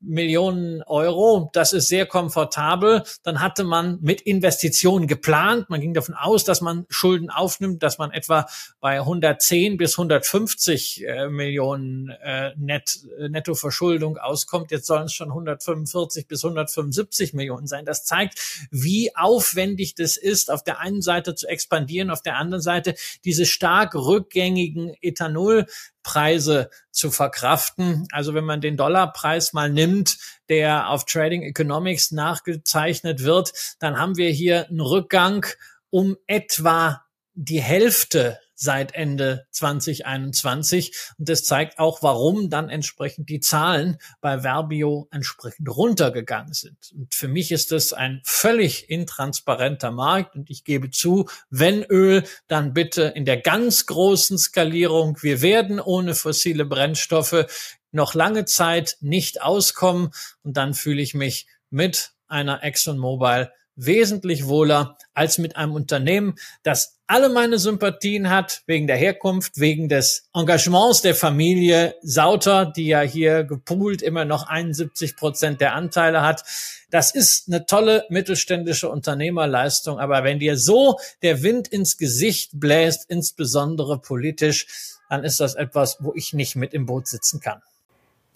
[0.00, 1.50] Millionen Euro.
[1.52, 3.02] Das ist sehr komfortabel.
[3.22, 5.70] Dann hatte man mit Investitionen geplant.
[5.70, 8.46] Man ging davon aus, dass man Schulden aufnimmt, dass man etwa
[8.80, 14.70] bei 110 bis 150 äh, Millionen äh, Net, Nettoverschuldung auskommt.
[14.70, 17.84] Jetzt sollen es schon 145 bis 175 Millionen sein.
[17.84, 18.38] Das zeigt,
[18.70, 23.46] wie aufwendig das ist, auf der einen Seite zu expandieren, auf der anderen Seite diese
[23.46, 25.66] stark rückgängigen Ethanol
[26.08, 28.08] Preise zu verkraften.
[28.12, 30.16] Also wenn man den Dollarpreis mal nimmt,
[30.48, 35.44] der auf Trading Economics nachgezeichnet wird, dann haben wir hier einen Rückgang
[35.90, 37.02] um etwa
[37.34, 40.92] die Hälfte seit Ende 2021.
[41.16, 46.76] Und das zeigt auch, warum dann entsprechend die Zahlen bei Verbio entsprechend runtergegangen sind.
[46.92, 50.34] Und für mich ist das ein völlig intransparenter Markt.
[50.34, 55.16] Und ich gebe zu, wenn Öl, dann bitte in der ganz großen Skalierung.
[55.22, 57.46] Wir werden ohne fossile Brennstoffe
[57.92, 60.10] noch lange Zeit nicht auskommen.
[60.42, 66.98] Und dann fühle ich mich mit einer ExxonMobil wesentlich wohler als mit einem Unternehmen, das
[67.06, 73.00] alle meine Sympathien hat, wegen der Herkunft, wegen des Engagements der Familie Sauter, die ja
[73.00, 76.44] hier gepoolt immer noch 71 Prozent der Anteile hat.
[76.90, 79.98] Das ist eine tolle mittelständische Unternehmerleistung.
[79.98, 84.66] Aber wenn dir so der Wind ins Gesicht bläst, insbesondere politisch,
[85.08, 87.62] dann ist das etwas, wo ich nicht mit im Boot sitzen kann.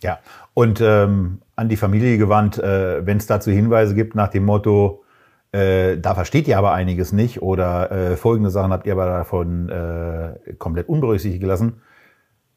[0.03, 0.19] Ja,
[0.55, 5.02] und ähm, an die Familie gewandt, äh, wenn es dazu Hinweise gibt nach dem Motto,
[5.53, 9.69] äh, da versteht ihr aber einiges nicht oder äh, folgende Sachen habt ihr aber davon
[9.69, 11.83] äh, komplett unberücksichtigt gelassen.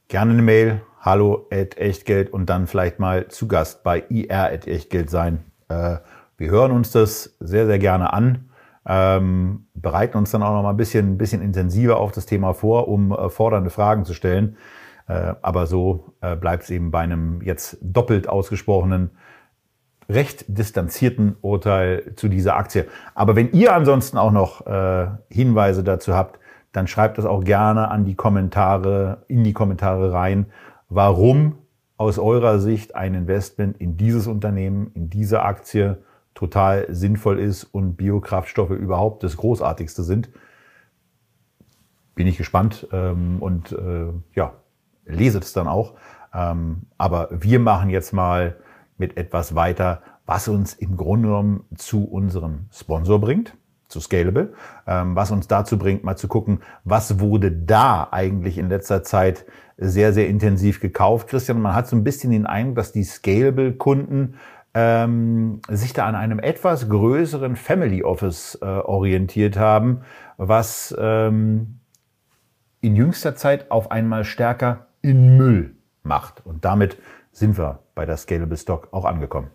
[0.08, 4.68] Gerne eine Mail, hallo at echtgeld und dann vielleicht mal zu Gast bei ir at
[4.68, 5.44] echtgeld sein.
[5.68, 5.98] Äh,
[6.38, 8.50] wir hören uns das sehr, sehr gerne an,
[8.88, 12.54] ähm, bereiten uns dann auch noch mal ein bisschen, ein bisschen intensiver auf das Thema
[12.54, 14.58] vor, um äh, fordernde Fragen zu stellen.
[15.08, 19.12] Äh, aber so äh, bleibt es eben bei einem jetzt doppelt ausgesprochenen
[20.10, 22.86] recht distanzierten Urteil zu dieser Aktie.
[23.14, 26.40] Aber wenn ihr ansonsten auch noch äh, Hinweise dazu habt,
[26.72, 30.48] dann schreibt das auch gerne an die Kommentare, in die Kommentare rein,
[30.90, 31.56] warum
[31.98, 37.96] aus eurer Sicht ein Investment in dieses Unternehmen, in diese Aktie total sinnvoll ist und
[37.96, 40.30] Biokraftstoffe überhaupt das Großartigste sind.
[42.14, 44.54] Bin ich gespannt ähm, und äh, ja,
[45.06, 45.94] lese es dann auch.
[46.34, 48.58] Ähm, aber wir machen jetzt mal
[48.98, 53.56] mit etwas weiter, was uns im Grunde genommen zu unserem Sponsor bringt,
[53.88, 54.54] zu Scalable,
[54.88, 59.46] ähm, was uns dazu bringt, mal zu gucken, was wurde da eigentlich in letzter Zeit
[59.78, 61.28] sehr, sehr intensiv gekauft.
[61.28, 64.36] Christian, man hat so ein bisschen den Eindruck, dass die Scalable-Kunden
[64.74, 70.02] ähm, sich da an einem etwas größeren Family Office äh, orientiert haben,
[70.38, 71.80] was ähm,
[72.82, 76.46] in jüngster Zeit auf einmal stärker in Müll macht.
[76.46, 76.98] Und damit
[77.36, 79.52] sind wir bei der Scalable Stock auch angekommen.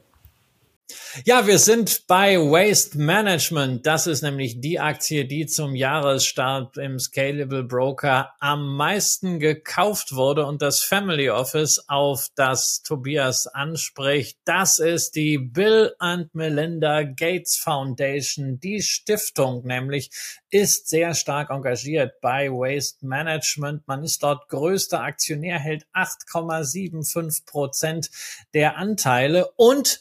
[1.25, 3.87] Ja, wir sind bei Waste Management.
[3.87, 10.47] Das ist nämlich die Aktie, die zum Jahresstart im Scalable Broker am meisten gekauft wurde
[10.47, 14.39] und das Family Office, auf das Tobias anspricht.
[14.45, 18.61] Das ist die Bill and Melinda Gates Foundation.
[18.61, 20.11] Die Stiftung nämlich
[20.51, 23.87] ist sehr stark engagiert bei Waste Management.
[23.87, 28.11] Man ist dort größter Aktionär, hält 8,75 Prozent
[28.55, 30.01] der Anteile und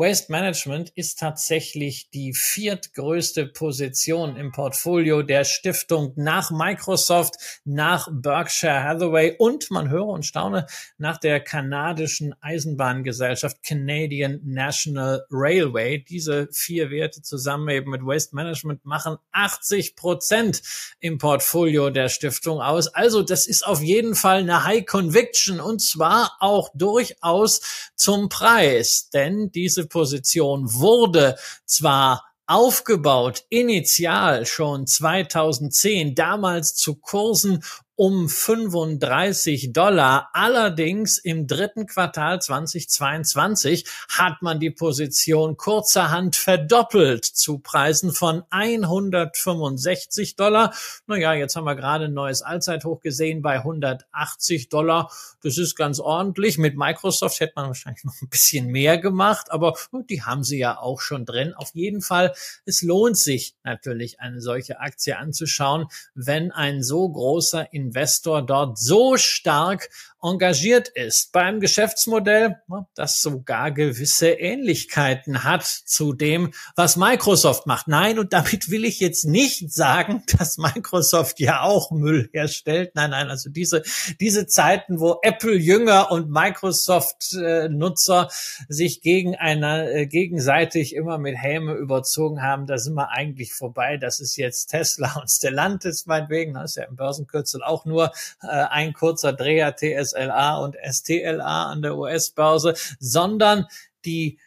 [0.00, 7.34] Waste Management ist tatsächlich die viertgrößte Position im Portfolio der Stiftung nach Microsoft,
[7.66, 10.64] nach Berkshire Hathaway und man höre und staune
[10.96, 16.02] nach der kanadischen Eisenbahngesellschaft Canadian National Railway.
[16.02, 20.62] Diese vier Werte zusammen eben mit Waste Management machen 80 Prozent
[21.00, 22.88] im Portfolio der Stiftung aus.
[22.88, 29.10] Also das ist auf jeden Fall eine High Conviction und zwar auch durchaus zum Preis,
[29.12, 31.36] denn diese Position wurde
[31.66, 37.62] zwar aufgebaut, initial schon 2010, damals zu Kursen
[38.00, 40.30] um 35 Dollar.
[40.32, 50.34] Allerdings im dritten Quartal 2022 hat man die Position kurzerhand verdoppelt zu Preisen von 165
[50.34, 50.72] Dollar.
[51.08, 55.12] Naja, jetzt haben wir gerade ein neues Allzeithoch gesehen bei 180 Dollar.
[55.42, 56.56] Das ist ganz ordentlich.
[56.56, 59.74] Mit Microsoft hätte man wahrscheinlich noch ein bisschen mehr gemacht, aber
[60.08, 61.52] die haben sie ja auch schon drin.
[61.52, 62.32] Auf jeden Fall,
[62.64, 69.16] es lohnt sich natürlich, eine solche Aktie anzuschauen, wenn ein so großer Investor dort so
[69.16, 69.88] stark
[70.22, 71.32] engagiert ist.
[71.32, 72.56] Beim Geschäftsmodell,
[72.94, 77.88] das sogar gewisse Ähnlichkeiten hat zu dem, was Microsoft macht.
[77.88, 82.92] Nein, und damit will ich jetzt nicht sagen, dass Microsoft ja auch Müll herstellt.
[82.94, 83.82] Nein, nein, also diese,
[84.20, 88.28] diese Zeiten, wo Apple-Jünger und Microsoft-Nutzer
[88.68, 93.96] sich gegen einer, äh, gegenseitig immer mit Häme überzogen haben, da sind wir eigentlich vorbei.
[93.96, 96.54] Das ist jetzt Tesla und Stellantis meinetwegen.
[96.54, 98.12] Das ist ja im Börsenkürzel auch nur
[98.42, 103.66] äh, ein kurzer Dreher TSLA und STLA an der US-Börse, sondern
[104.04, 104.38] die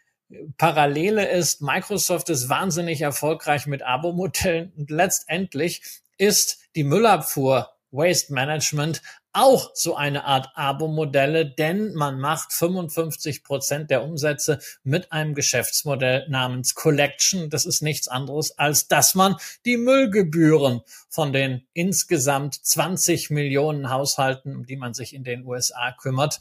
[0.58, 5.84] Parallele ist, Microsoft ist wahnsinnig erfolgreich mit Abo-Modellen und letztendlich
[6.18, 9.02] ist die Müllabfuhr Waste Management
[9.34, 16.28] auch so eine Art Abo-Modelle, denn man macht 55 Prozent der Umsätze mit einem Geschäftsmodell
[16.30, 17.50] namens Collection.
[17.50, 24.56] Das ist nichts anderes, als dass man die Müllgebühren von den insgesamt 20 Millionen Haushalten,
[24.56, 26.40] um die man sich in den USA kümmert,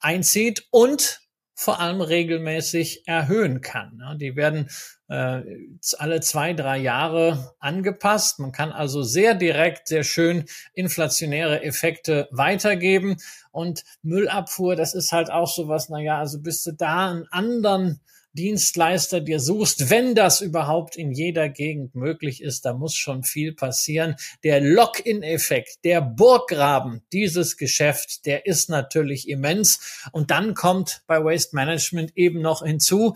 [0.00, 1.23] einzieht und
[1.54, 4.00] vor allem regelmäßig erhöhen kann.
[4.20, 4.68] Die werden
[5.08, 5.42] äh,
[5.98, 8.40] alle zwei, drei Jahre angepasst.
[8.40, 13.16] Man kann also sehr direkt, sehr schön inflationäre Effekte weitergeben.
[13.52, 18.00] Und Müllabfuhr, das ist halt auch sowas, na ja, also bist du da einen anderen
[18.34, 23.52] Dienstleister dir suchst, wenn das überhaupt in jeder Gegend möglich ist, da muss schon viel
[23.52, 24.16] passieren.
[24.42, 30.02] Der Lock-in-Effekt, der Burggraben dieses Geschäft, der ist natürlich immens.
[30.12, 33.14] Und dann kommt bei Waste Management eben noch hinzu,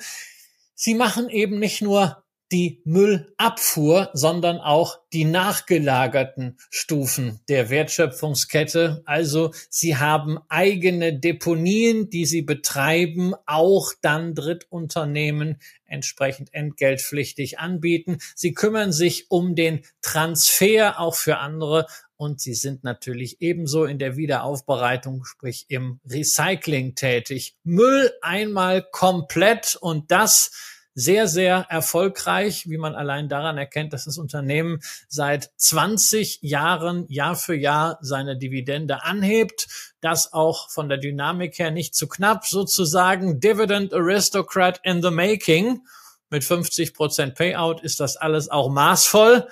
[0.74, 9.02] sie machen eben nicht nur die Müllabfuhr, sondern auch die nachgelagerten Stufen der Wertschöpfungskette.
[9.04, 18.18] Also sie haben eigene Deponien, die sie betreiben, auch dann Drittunternehmen entsprechend entgeltpflichtig anbieten.
[18.34, 21.86] Sie kümmern sich um den Transfer auch für andere
[22.16, 27.56] und sie sind natürlich ebenso in der Wiederaufbereitung, sprich im Recycling tätig.
[27.62, 30.50] Müll einmal komplett und das
[30.98, 37.36] sehr, sehr erfolgreich, wie man allein daran erkennt, dass das Unternehmen seit 20 Jahren Jahr
[37.36, 39.68] für Jahr seine Dividende anhebt.
[40.00, 45.82] Das auch von der Dynamik her nicht zu knapp, sozusagen Dividend Aristocrat in the Making.
[46.30, 49.46] Mit 50 Prozent Payout ist das alles auch maßvoll.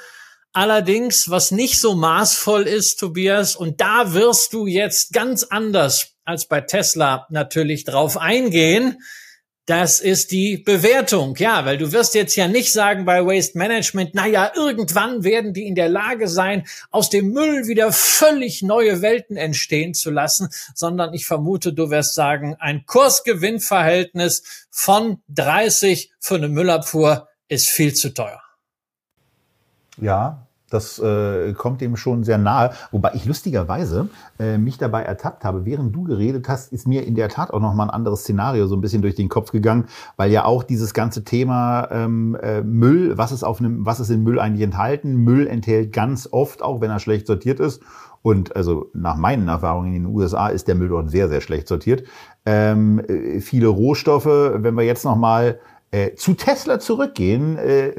[0.52, 6.48] Allerdings, was nicht so maßvoll ist, Tobias, und da wirst du jetzt ganz anders als
[6.48, 8.98] bei Tesla natürlich drauf eingehen,
[9.66, 14.10] das ist die Bewertung, ja, weil du wirst jetzt ja nicht sagen bei Waste Management,
[14.14, 19.02] na ja, irgendwann werden die in der Lage sein, aus dem Müll wieder völlig neue
[19.02, 26.36] Welten entstehen zu lassen, sondern ich vermute, du wirst sagen, ein Kursgewinnverhältnis von 30 für
[26.36, 28.40] eine Müllabfuhr ist viel zu teuer.
[30.00, 32.70] Ja, das äh, kommt dem schon sehr nahe.
[32.90, 34.08] Wobei ich lustigerweise
[34.38, 37.60] äh, mich dabei ertappt habe, während du geredet hast, ist mir in der Tat auch
[37.60, 39.86] nochmal ein anderes Szenario so ein bisschen durch den Kopf gegangen,
[40.16, 44.10] weil ja auch dieses ganze Thema ähm, äh, Müll, was ist auf einem, was ist
[44.10, 45.16] in Müll eigentlich enthalten?
[45.16, 47.82] Müll enthält ganz oft, auch wenn er schlecht sortiert ist.
[48.22, 51.68] Und also nach meinen Erfahrungen in den USA ist der Müll dort sehr, sehr schlecht
[51.68, 52.02] sortiert.
[52.44, 55.60] Ähm, äh, viele Rohstoffe, wenn wir jetzt nochmal
[55.92, 57.56] äh, zu Tesla zurückgehen.
[57.56, 57.92] Äh,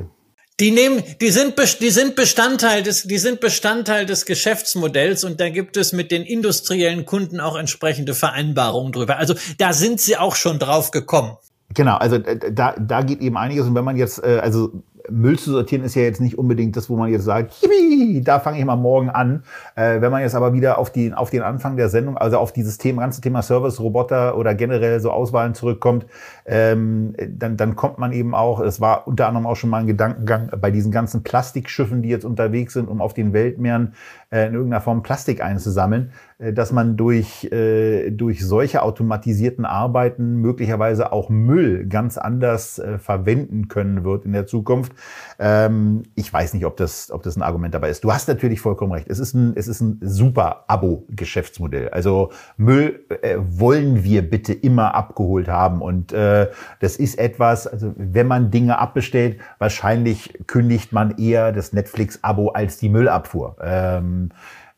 [0.60, 5.50] die nehmen, die sind, die sind Bestandteil des, die sind Bestandteil des Geschäftsmodells und da
[5.50, 9.18] gibt es mit den industriellen Kunden auch entsprechende Vereinbarungen drüber.
[9.18, 11.38] Also da sind sie auch schon drauf gekommen.
[11.74, 14.72] Genau, also äh, da, da geht eben einiges und wenn man jetzt, äh, also
[15.10, 18.40] Müll zu sortieren ist ja jetzt nicht unbedingt das, wo man jetzt sagt, Yippie, da
[18.40, 19.44] fange ich mal morgen an.
[19.76, 22.52] Äh, wenn man jetzt aber wieder auf, die, auf den Anfang der Sendung, also auf
[22.52, 26.06] dieses Thema, ganze Thema Service, Roboter oder generell so Auswahlen zurückkommt,
[26.46, 29.88] ähm, dann, dann kommt man eben auch, es war unter anderem auch schon mal ein
[29.88, 33.94] Gedankengang bei diesen ganzen Plastikschiffen, die jetzt unterwegs sind, um auf den Weltmeeren
[34.30, 41.14] in irgendeiner Form Plastik einzusammeln, äh, dass man durch, äh, durch solche automatisierten Arbeiten möglicherweise
[41.14, 44.92] auch Müll ganz anders äh, verwenden können wird in der Zukunft.
[45.40, 48.04] Ähm, ich weiß nicht, ob das, ob das ein Argument dabei ist.
[48.04, 49.08] Du hast natürlich vollkommen recht.
[49.10, 51.90] Es ist ein, es ist ein super Abo-Geschäftsmodell.
[51.90, 55.82] Also Müll äh, wollen wir bitte immer abgeholt haben.
[55.82, 56.50] Und äh,
[56.82, 62.78] das ist etwas, also wenn man Dinge abbestellt, wahrscheinlich kündigt man eher das Netflix-Abo als
[62.78, 63.56] die Müllabfuhr.
[63.62, 64.30] Ähm, ähm,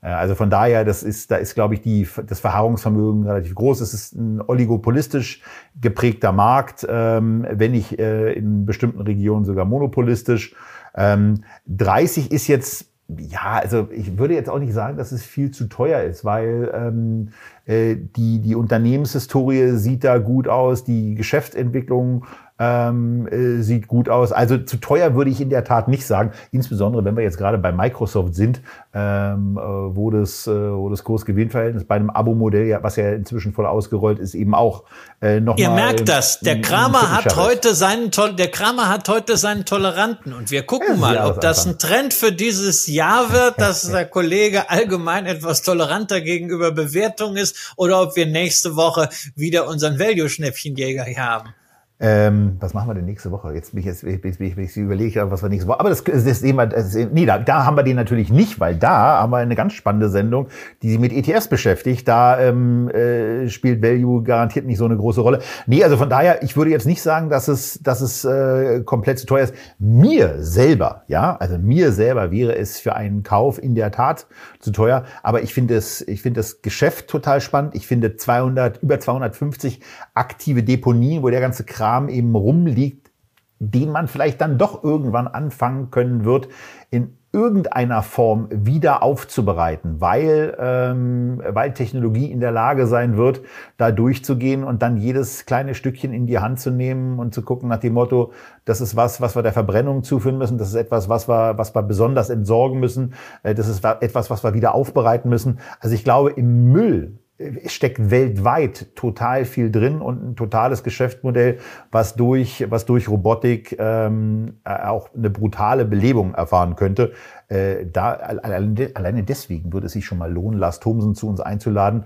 [0.02, 3.82] äh, also von daher, das ist, da ist, glaube ich, die, das Verharrungsvermögen relativ groß.
[3.82, 5.42] Es ist ein oligopolistisch
[5.80, 10.56] geprägter Markt, ähm, wenn nicht äh, in bestimmten Regionen sogar monopolistisch.
[10.96, 12.86] Ähm, 30 ist jetzt
[13.18, 16.72] ja, also ich würde jetzt auch nicht sagen, dass es viel zu teuer ist, weil
[16.76, 17.30] ähm,
[17.66, 22.26] äh, die, die Unternehmenshistorie sieht da gut aus, die Geschäftsentwicklung
[22.60, 24.32] ähm, äh, sieht gut aus.
[24.32, 27.58] Also zu teuer würde ich in der Tat nicht sagen, insbesondere wenn wir jetzt gerade
[27.58, 28.62] bei Microsoft sind,
[28.94, 33.54] ähm, äh, wo das, äh, wo das Kurs-Gewinn-Verhältnis bei einem Abo-Modell, ja, was ja inzwischen
[33.54, 34.84] voll ausgerollt ist, eben auch
[35.22, 39.38] äh, noch Ihr mal, merkt das, der Kramer hat heute seinen der Kramer hat heute
[39.38, 40.34] seinen Toleranten.
[40.34, 44.06] Und wir gucken ja, mal, ob das ein Trend für dieses Jahr wird, dass der
[44.06, 51.06] Kollege allgemein etwas toleranter gegenüber Bewertung ist oder ob wir nächste Woche wieder unseren Value-Schnäppchenjäger
[51.06, 51.54] hier haben.
[52.02, 53.54] Ähm, was machen wir denn nächste Woche?
[53.54, 55.82] Jetzt bin ich jetzt, ich, ich, ich, ich überlege, was wir nächste Woche.
[55.82, 58.78] Aber das, das sehen wir, das, nee, da, da haben wir den natürlich nicht, weil
[58.78, 60.48] da haben wir eine ganz spannende Sendung,
[60.82, 62.08] die sich mit ETFs beschäftigt.
[62.08, 65.40] Da ähm, äh, spielt Value garantiert nicht so eine große Rolle.
[65.68, 69.20] Nee, also von daher, ich würde jetzt nicht sagen, dass es, dass es äh, komplett
[69.20, 69.54] zu teuer ist.
[69.78, 74.26] Mir selber, ja, also mir selber wäre es für einen Kauf in der Tat
[74.62, 75.04] zu teuer.
[75.22, 77.76] Aber ich finde es, ich finde das Geschäft total spannend.
[77.76, 79.82] Ich finde 200, über 250
[80.14, 83.10] aktive Deponien, wo der ganze Kram Kram eben rumliegt,
[83.58, 86.48] den man vielleicht dann doch irgendwann anfangen können wird,
[86.92, 93.42] in irgendeiner Form wieder aufzubereiten, weil, ähm, weil Technologie in der Lage sein wird,
[93.78, 97.70] da durchzugehen und dann jedes kleine Stückchen in die Hand zu nehmen und zu gucken
[97.70, 98.32] nach dem Motto,
[98.66, 101.74] das ist was, was wir der Verbrennung zuführen müssen, das ist etwas, was wir, was
[101.76, 105.60] wir besonders entsorgen müssen, äh, das ist etwas, was wir wieder aufbereiten müssen.
[105.80, 107.20] Also ich glaube, im Müll
[107.68, 111.60] steckt weltweit total viel drin und ein totales Geschäftsmodell,
[111.92, 117.14] was durch, was durch Robotik ähm, äh, auch eine brutale Belebung erfahren könnte.
[117.48, 122.06] Äh, da alleine deswegen würde es sich schon mal lohnen, Lars Thomsen zu uns einzuladen,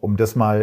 [0.00, 0.62] um das mal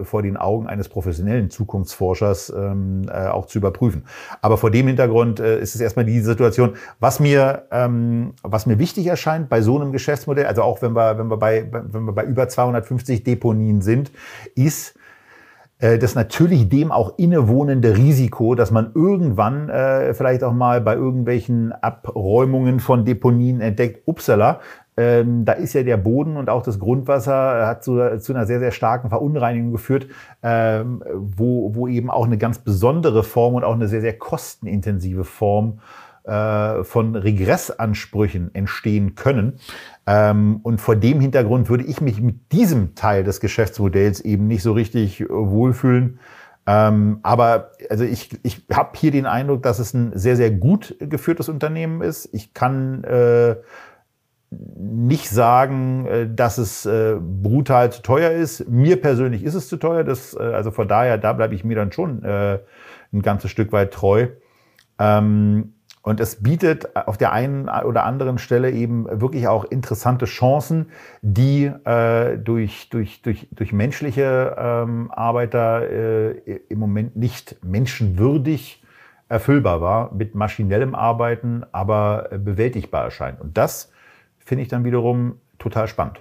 [0.00, 4.04] äh, vor den Augen eines professionellen Zukunftsforschers ähm, äh, auch zu überprüfen.
[4.42, 8.78] Aber vor dem Hintergrund äh, ist es erstmal die Situation, was mir, ähm, was mir
[8.78, 12.12] wichtig erscheint bei so einem Geschäftsmodell, also auch wenn wir, wenn wir bei, wenn wir
[12.12, 14.10] bei über 250 Deponien sind,
[14.54, 14.94] ist,
[15.80, 21.70] das natürlich dem auch innewohnende Risiko, dass man irgendwann äh, vielleicht auch mal bei irgendwelchen
[21.70, 24.58] Abräumungen von Deponien entdeckt, upsala,
[24.98, 28.58] ähm, da ist ja der Boden und auch das Grundwasser hat zu, zu einer sehr,
[28.58, 30.08] sehr starken Verunreinigung geführt,
[30.42, 35.22] ähm, wo, wo eben auch eine ganz besondere Form und auch eine sehr, sehr kostenintensive
[35.22, 35.78] Form
[36.24, 39.60] äh, von Regressansprüchen entstehen können.
[40.04, 44.64] Ähm, und vor dem Hintergrund würde ich mich mit diesem Teil des Geschäftsmodells eben nicht
[44.64, 46.18] so richtig äh, wohlfühlen.
[46.66, 50.96] Ähm, aber also ich, ich habe hier den Eindruck, dass es ein sehr, sehr gut
[50.98, 52.28] geführtes Unternehmen ist.
[52.32, 53.56] Ich kann äh,
[54.50, 58.68] nicht sagen, äh, dass es äh, brutal zu teuer ist.
[58.68, 60.04] Mir persönlich ist es zu teuer.
[60.04, 63.92] Das, äh, also von daher, da bleibe ich mir dann schon ein ganzes Stück weit
[63.92, 64.28] treu.
[64.98, 70.86] Ähm, und es bietet auf der einen oder anderen Stelle eben wirklich auch interessante Chancen,
[71.20, 71.70] die
[72.44, 75.82] durch, durch, durch, durch menschliche ähm, Arbeiter
[76.46, 78.82] im Moment nicht menschenwürdig
[79.28, 83.40] erfüllbar war, mit maschinellem Arbeiten aber bewältigbar erscheint.
[83.42, 83.90] Und das
[84.48, 86.20] finde ich dann wiederum total spannend.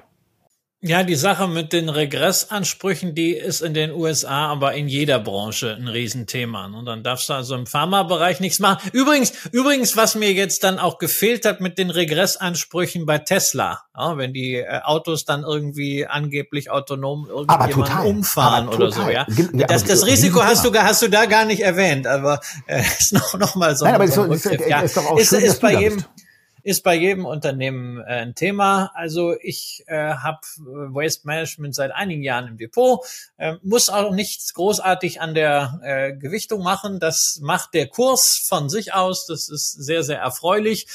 [0.80, 5.76] Ja, die Sache mit den Regressansprüchen, die ist in den USA aber in jeder Branche
[5.76, 6.66] ein Riesenthema.
[6.66, 8.88] Und dann darfst du also im Pharmabereich nichts machen.
[8.94, 14.18] Übrigens, übrigens, was mir jetzt dann auch gefehlt hat mit den Regressansprüchen bei Tesla, ja,
[14.18, 19.26] wenn die äh, Autos dann irgendwie angeblich autonom irgendjemanden umfahren oder so, ja.
[19.54, 23.34] Das, das Risiko hast du, hast du da gar nicht erwähnt, aber äh, ist noch,
[23.40, 23.86] noch mal so.
[23.86, 25.96] Nein, aber so, ist, ja, ist, doch auch ist, schön, ist bei jedem.
[25.96, 26.27] Bist
[26.68, 28.92] ist bei jedem Unternehmen äh, ein Thema.
[28.94, 33.00] Also ich äh, habe äh, Waste Management seit einigen Jahren im Depot,
[33.38, 37.00] äh, muss auch nichts großartig an der äh, Gewichtung machen.
[37.00, 39.28] Das macht der Kurs von sich aus.
[39.28, 40.88] Das ist sehr, sehr erfreulich.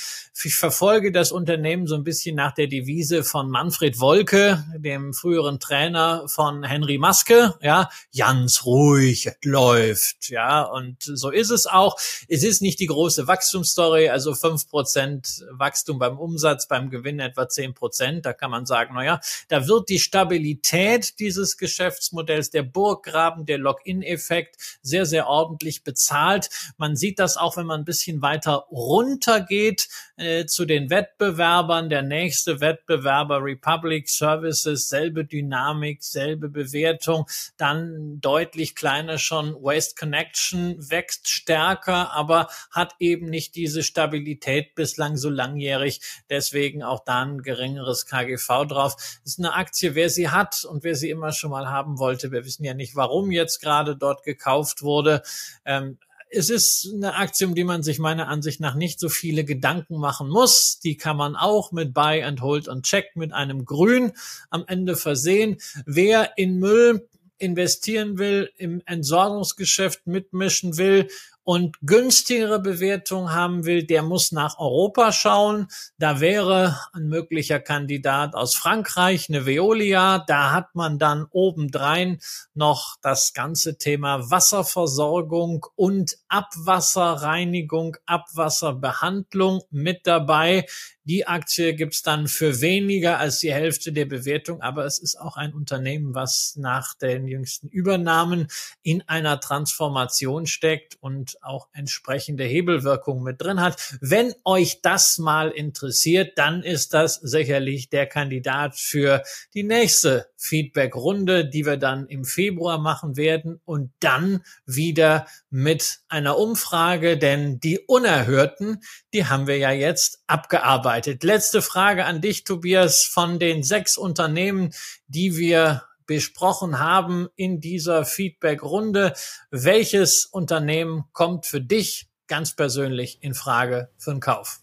[0.44, 5.58] Ich verfolge das Unternehmen so ein bisschen nach der Devise von Manfred Wolke, dem früheren
[5.58, 7.54] Trainer von Henry Maske.
[7.62, 10.28] Ja, ganz ruhig, läuft.
[10.28, 11.96] Ja, und so ist es auch.
[12.28, 17.48] Es ist nicht die große Wachstumsstory, also fünf Prozent Wachstum beim Umsatz, beim Gewinn etwa
[17.48, 18.26] zehn Prozent.
[18.26, 24.56] Da kann man sagen, naja, da wird die Stabilität dieses Geschäftsmodells, der Burggraben, der Login-Effekt
[24.82, 26.50] sehr, sehr ordentlich bezahlt.
[26.78, 31.88] Man sieht das auch, wenn man ein bisschen weiter runtergeht äh, zu den Wettbewerbern.
[31.88, 37.26] Der nächste Wettbewerber Republic Services, selbe Dynamik, selbe Bewertung.
[37.56, 45.16] Dann deutlich kleiner schon Waste Connection wächst stärker, aber hat eben nicht diese Stabilität bislang
[45.16, 46.00] so langjährig.
[46.30, 48.94] Deswegen auch da ein geringeres KGV drauf.
[48.96, 52.32] Das ist eine Aktie, wer sie hat und wer sie immer schon mal haben wollte.
[52.32, 55.22] Wir wissen ja nicht, warum jetzt gerade dort gekauft wurde.
[55.64, 55.98] Ähm,
[56.34, 59.98] es ist eine Aktie, um die man sich meiner Ansicht nach nicht so viele Gedanken
[59.98, 60.80] machen muss.
[60.80, 64.12] Die kann man auch mit Buy and Hold und Check mit einem Grün
[64.48, 65.58] am Ende versehen.
[65.84, 71.08] Wer in Müll investieren will, im Entsorgungsgeschäft mitmischen will,
[71.44, 75.68] und günstigere Bewertung haben will, der muss nach Europa schauen.
[75.98, 80.24] Da wäre ein möglicher Kandidat aus Frankreich, eine Veolia.
[80.26, 82.20] Da hat man dann obendrein
[82.54, 90.66] noch das ganze Thema Wasserversorgung und Abwasserreinigung, Abwasserbehandlung mit dabei.
[91.04, 95.36] Die Aktie gibt's dann für weniger als die Hälfte der Bewertung, aber es ist auch
[95.36, 98.46] ein Unternehmen, was nach den jüngsten Übernahmen
[98.82, 103.96] in einer Transformation steckt und auch entsprechende Hebelwirkungen mit drin hat.
[104.00, 109.22] Wenn euch das mal interessiert, dann ist das sicherlich der Kandidat für
[109.54, 116.38] die nächste Feedback-Runde, die wir dann im Februar machen werden und dann wieder mit einer
[116.38, 121.22] Umfrage, denn die Unerhörten, die haben wir ja jetzt abgearbeitet.
[121.22, 124.72] Letzte Frage an dich, Tobias, von den sechs Unternehmen,
[125.06, 129.14] die wir besprochen haben in dieser Feedback-Runde.
[129.50, 134.60] Welches Unternehmen kommt für dich ganz persönlich in Frage für einen Kauf?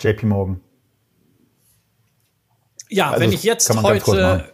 [0.00, 0.60] JP Morgan.
[2.88, 4.52] Ja, also wenn ich jetzt heute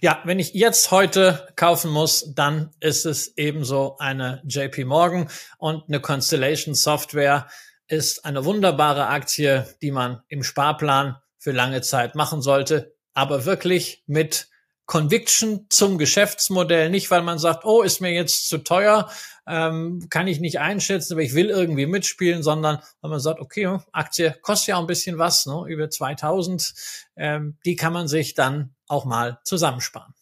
[0.00, 5.84] ja, wenn ich jetzt heute kaufen muss, dann ist es ebenso eine JP Morgan und
[5.86, 7.46] eine Constellation Software
[7.86, 14.02] ist eine wunderbare Aktie, die man im Sparplan für lange Zeit machen sollte, aber wirklich
[14.06, 14.48] mit
[14.88, 19.10] Conviction zum Geschäftsmodell, nicht weil man sagt, oh, ist mir jetzt zu teuer,
[19.46, 23.78] ähm, kann ich nicht einschätzen, aber ich will irgendwie mitspielen, sondern weil man sagt, okay,
[23.92, 26.72] Aktie kostet ja auch ein bisschen was, ne, über 2000,
[27.16, 30.14] ähm, die kann man sich dann auch mal zusammensparen.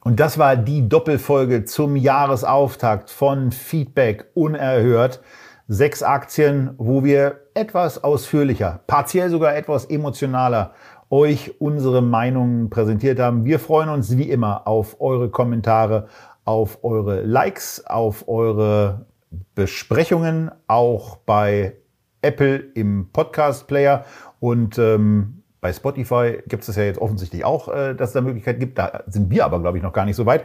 [0.00, 5.20] Und das war die Doppelfolge zum Jahresauftakt von Feedback unerhört.
[5.66, 10.72] Sechs Aktien, wo wir etwas ausführlicher, partiell sogar etwas emotionaler
[11.10, 13.44] euch unsere Meinungen präsentiert haben.
[13.44, 16.08] Wir freuen uns wie immer auf eure Kommentare,
[16.44, 19.06] auf eure Likes, auf eure
[19.54, 21.74] Besprechungen, auch bei
[22.22, 24.04] Apple im Podcast-Player
[24.40, 28.60] und ähm, bei Spotify gibt es ja jetzt offensichtlich auch, äh, dass es da Möglichkeiten
[28.60, 28.78] gibt.
[28.78, 30.44] Da sind wir aber, glaube ich, noch gar nicht so weit.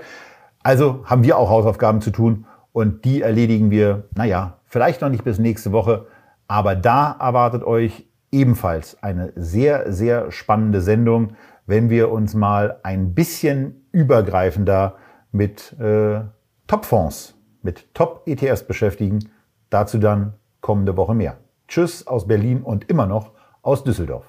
[0.64, 5.24] Also haben wir auch Hausaufgaben zu tun und die erledigen wir, naja, vielleicht noch nicht
[5.24, 6.07] bis nächste Woche,
[6.47, 13.13] aber da erwartet euch ebenfalls eine sehr, sehr spannende Sendung, wenn wir uns mal ein
[13.13, 14.95] bisschen übergreifender
[15.31, 16.21] mit äh,
[16.67, 19.29] Top-Fonds, mit Top-ETFs beschäftigen.
[19.69, 21.38] Dazu dann kommende Woche mehr.
[21.67, 23.31] Tschüss aus Berlin und immer noch
[23.61, 24.25] aus Düsseldorf.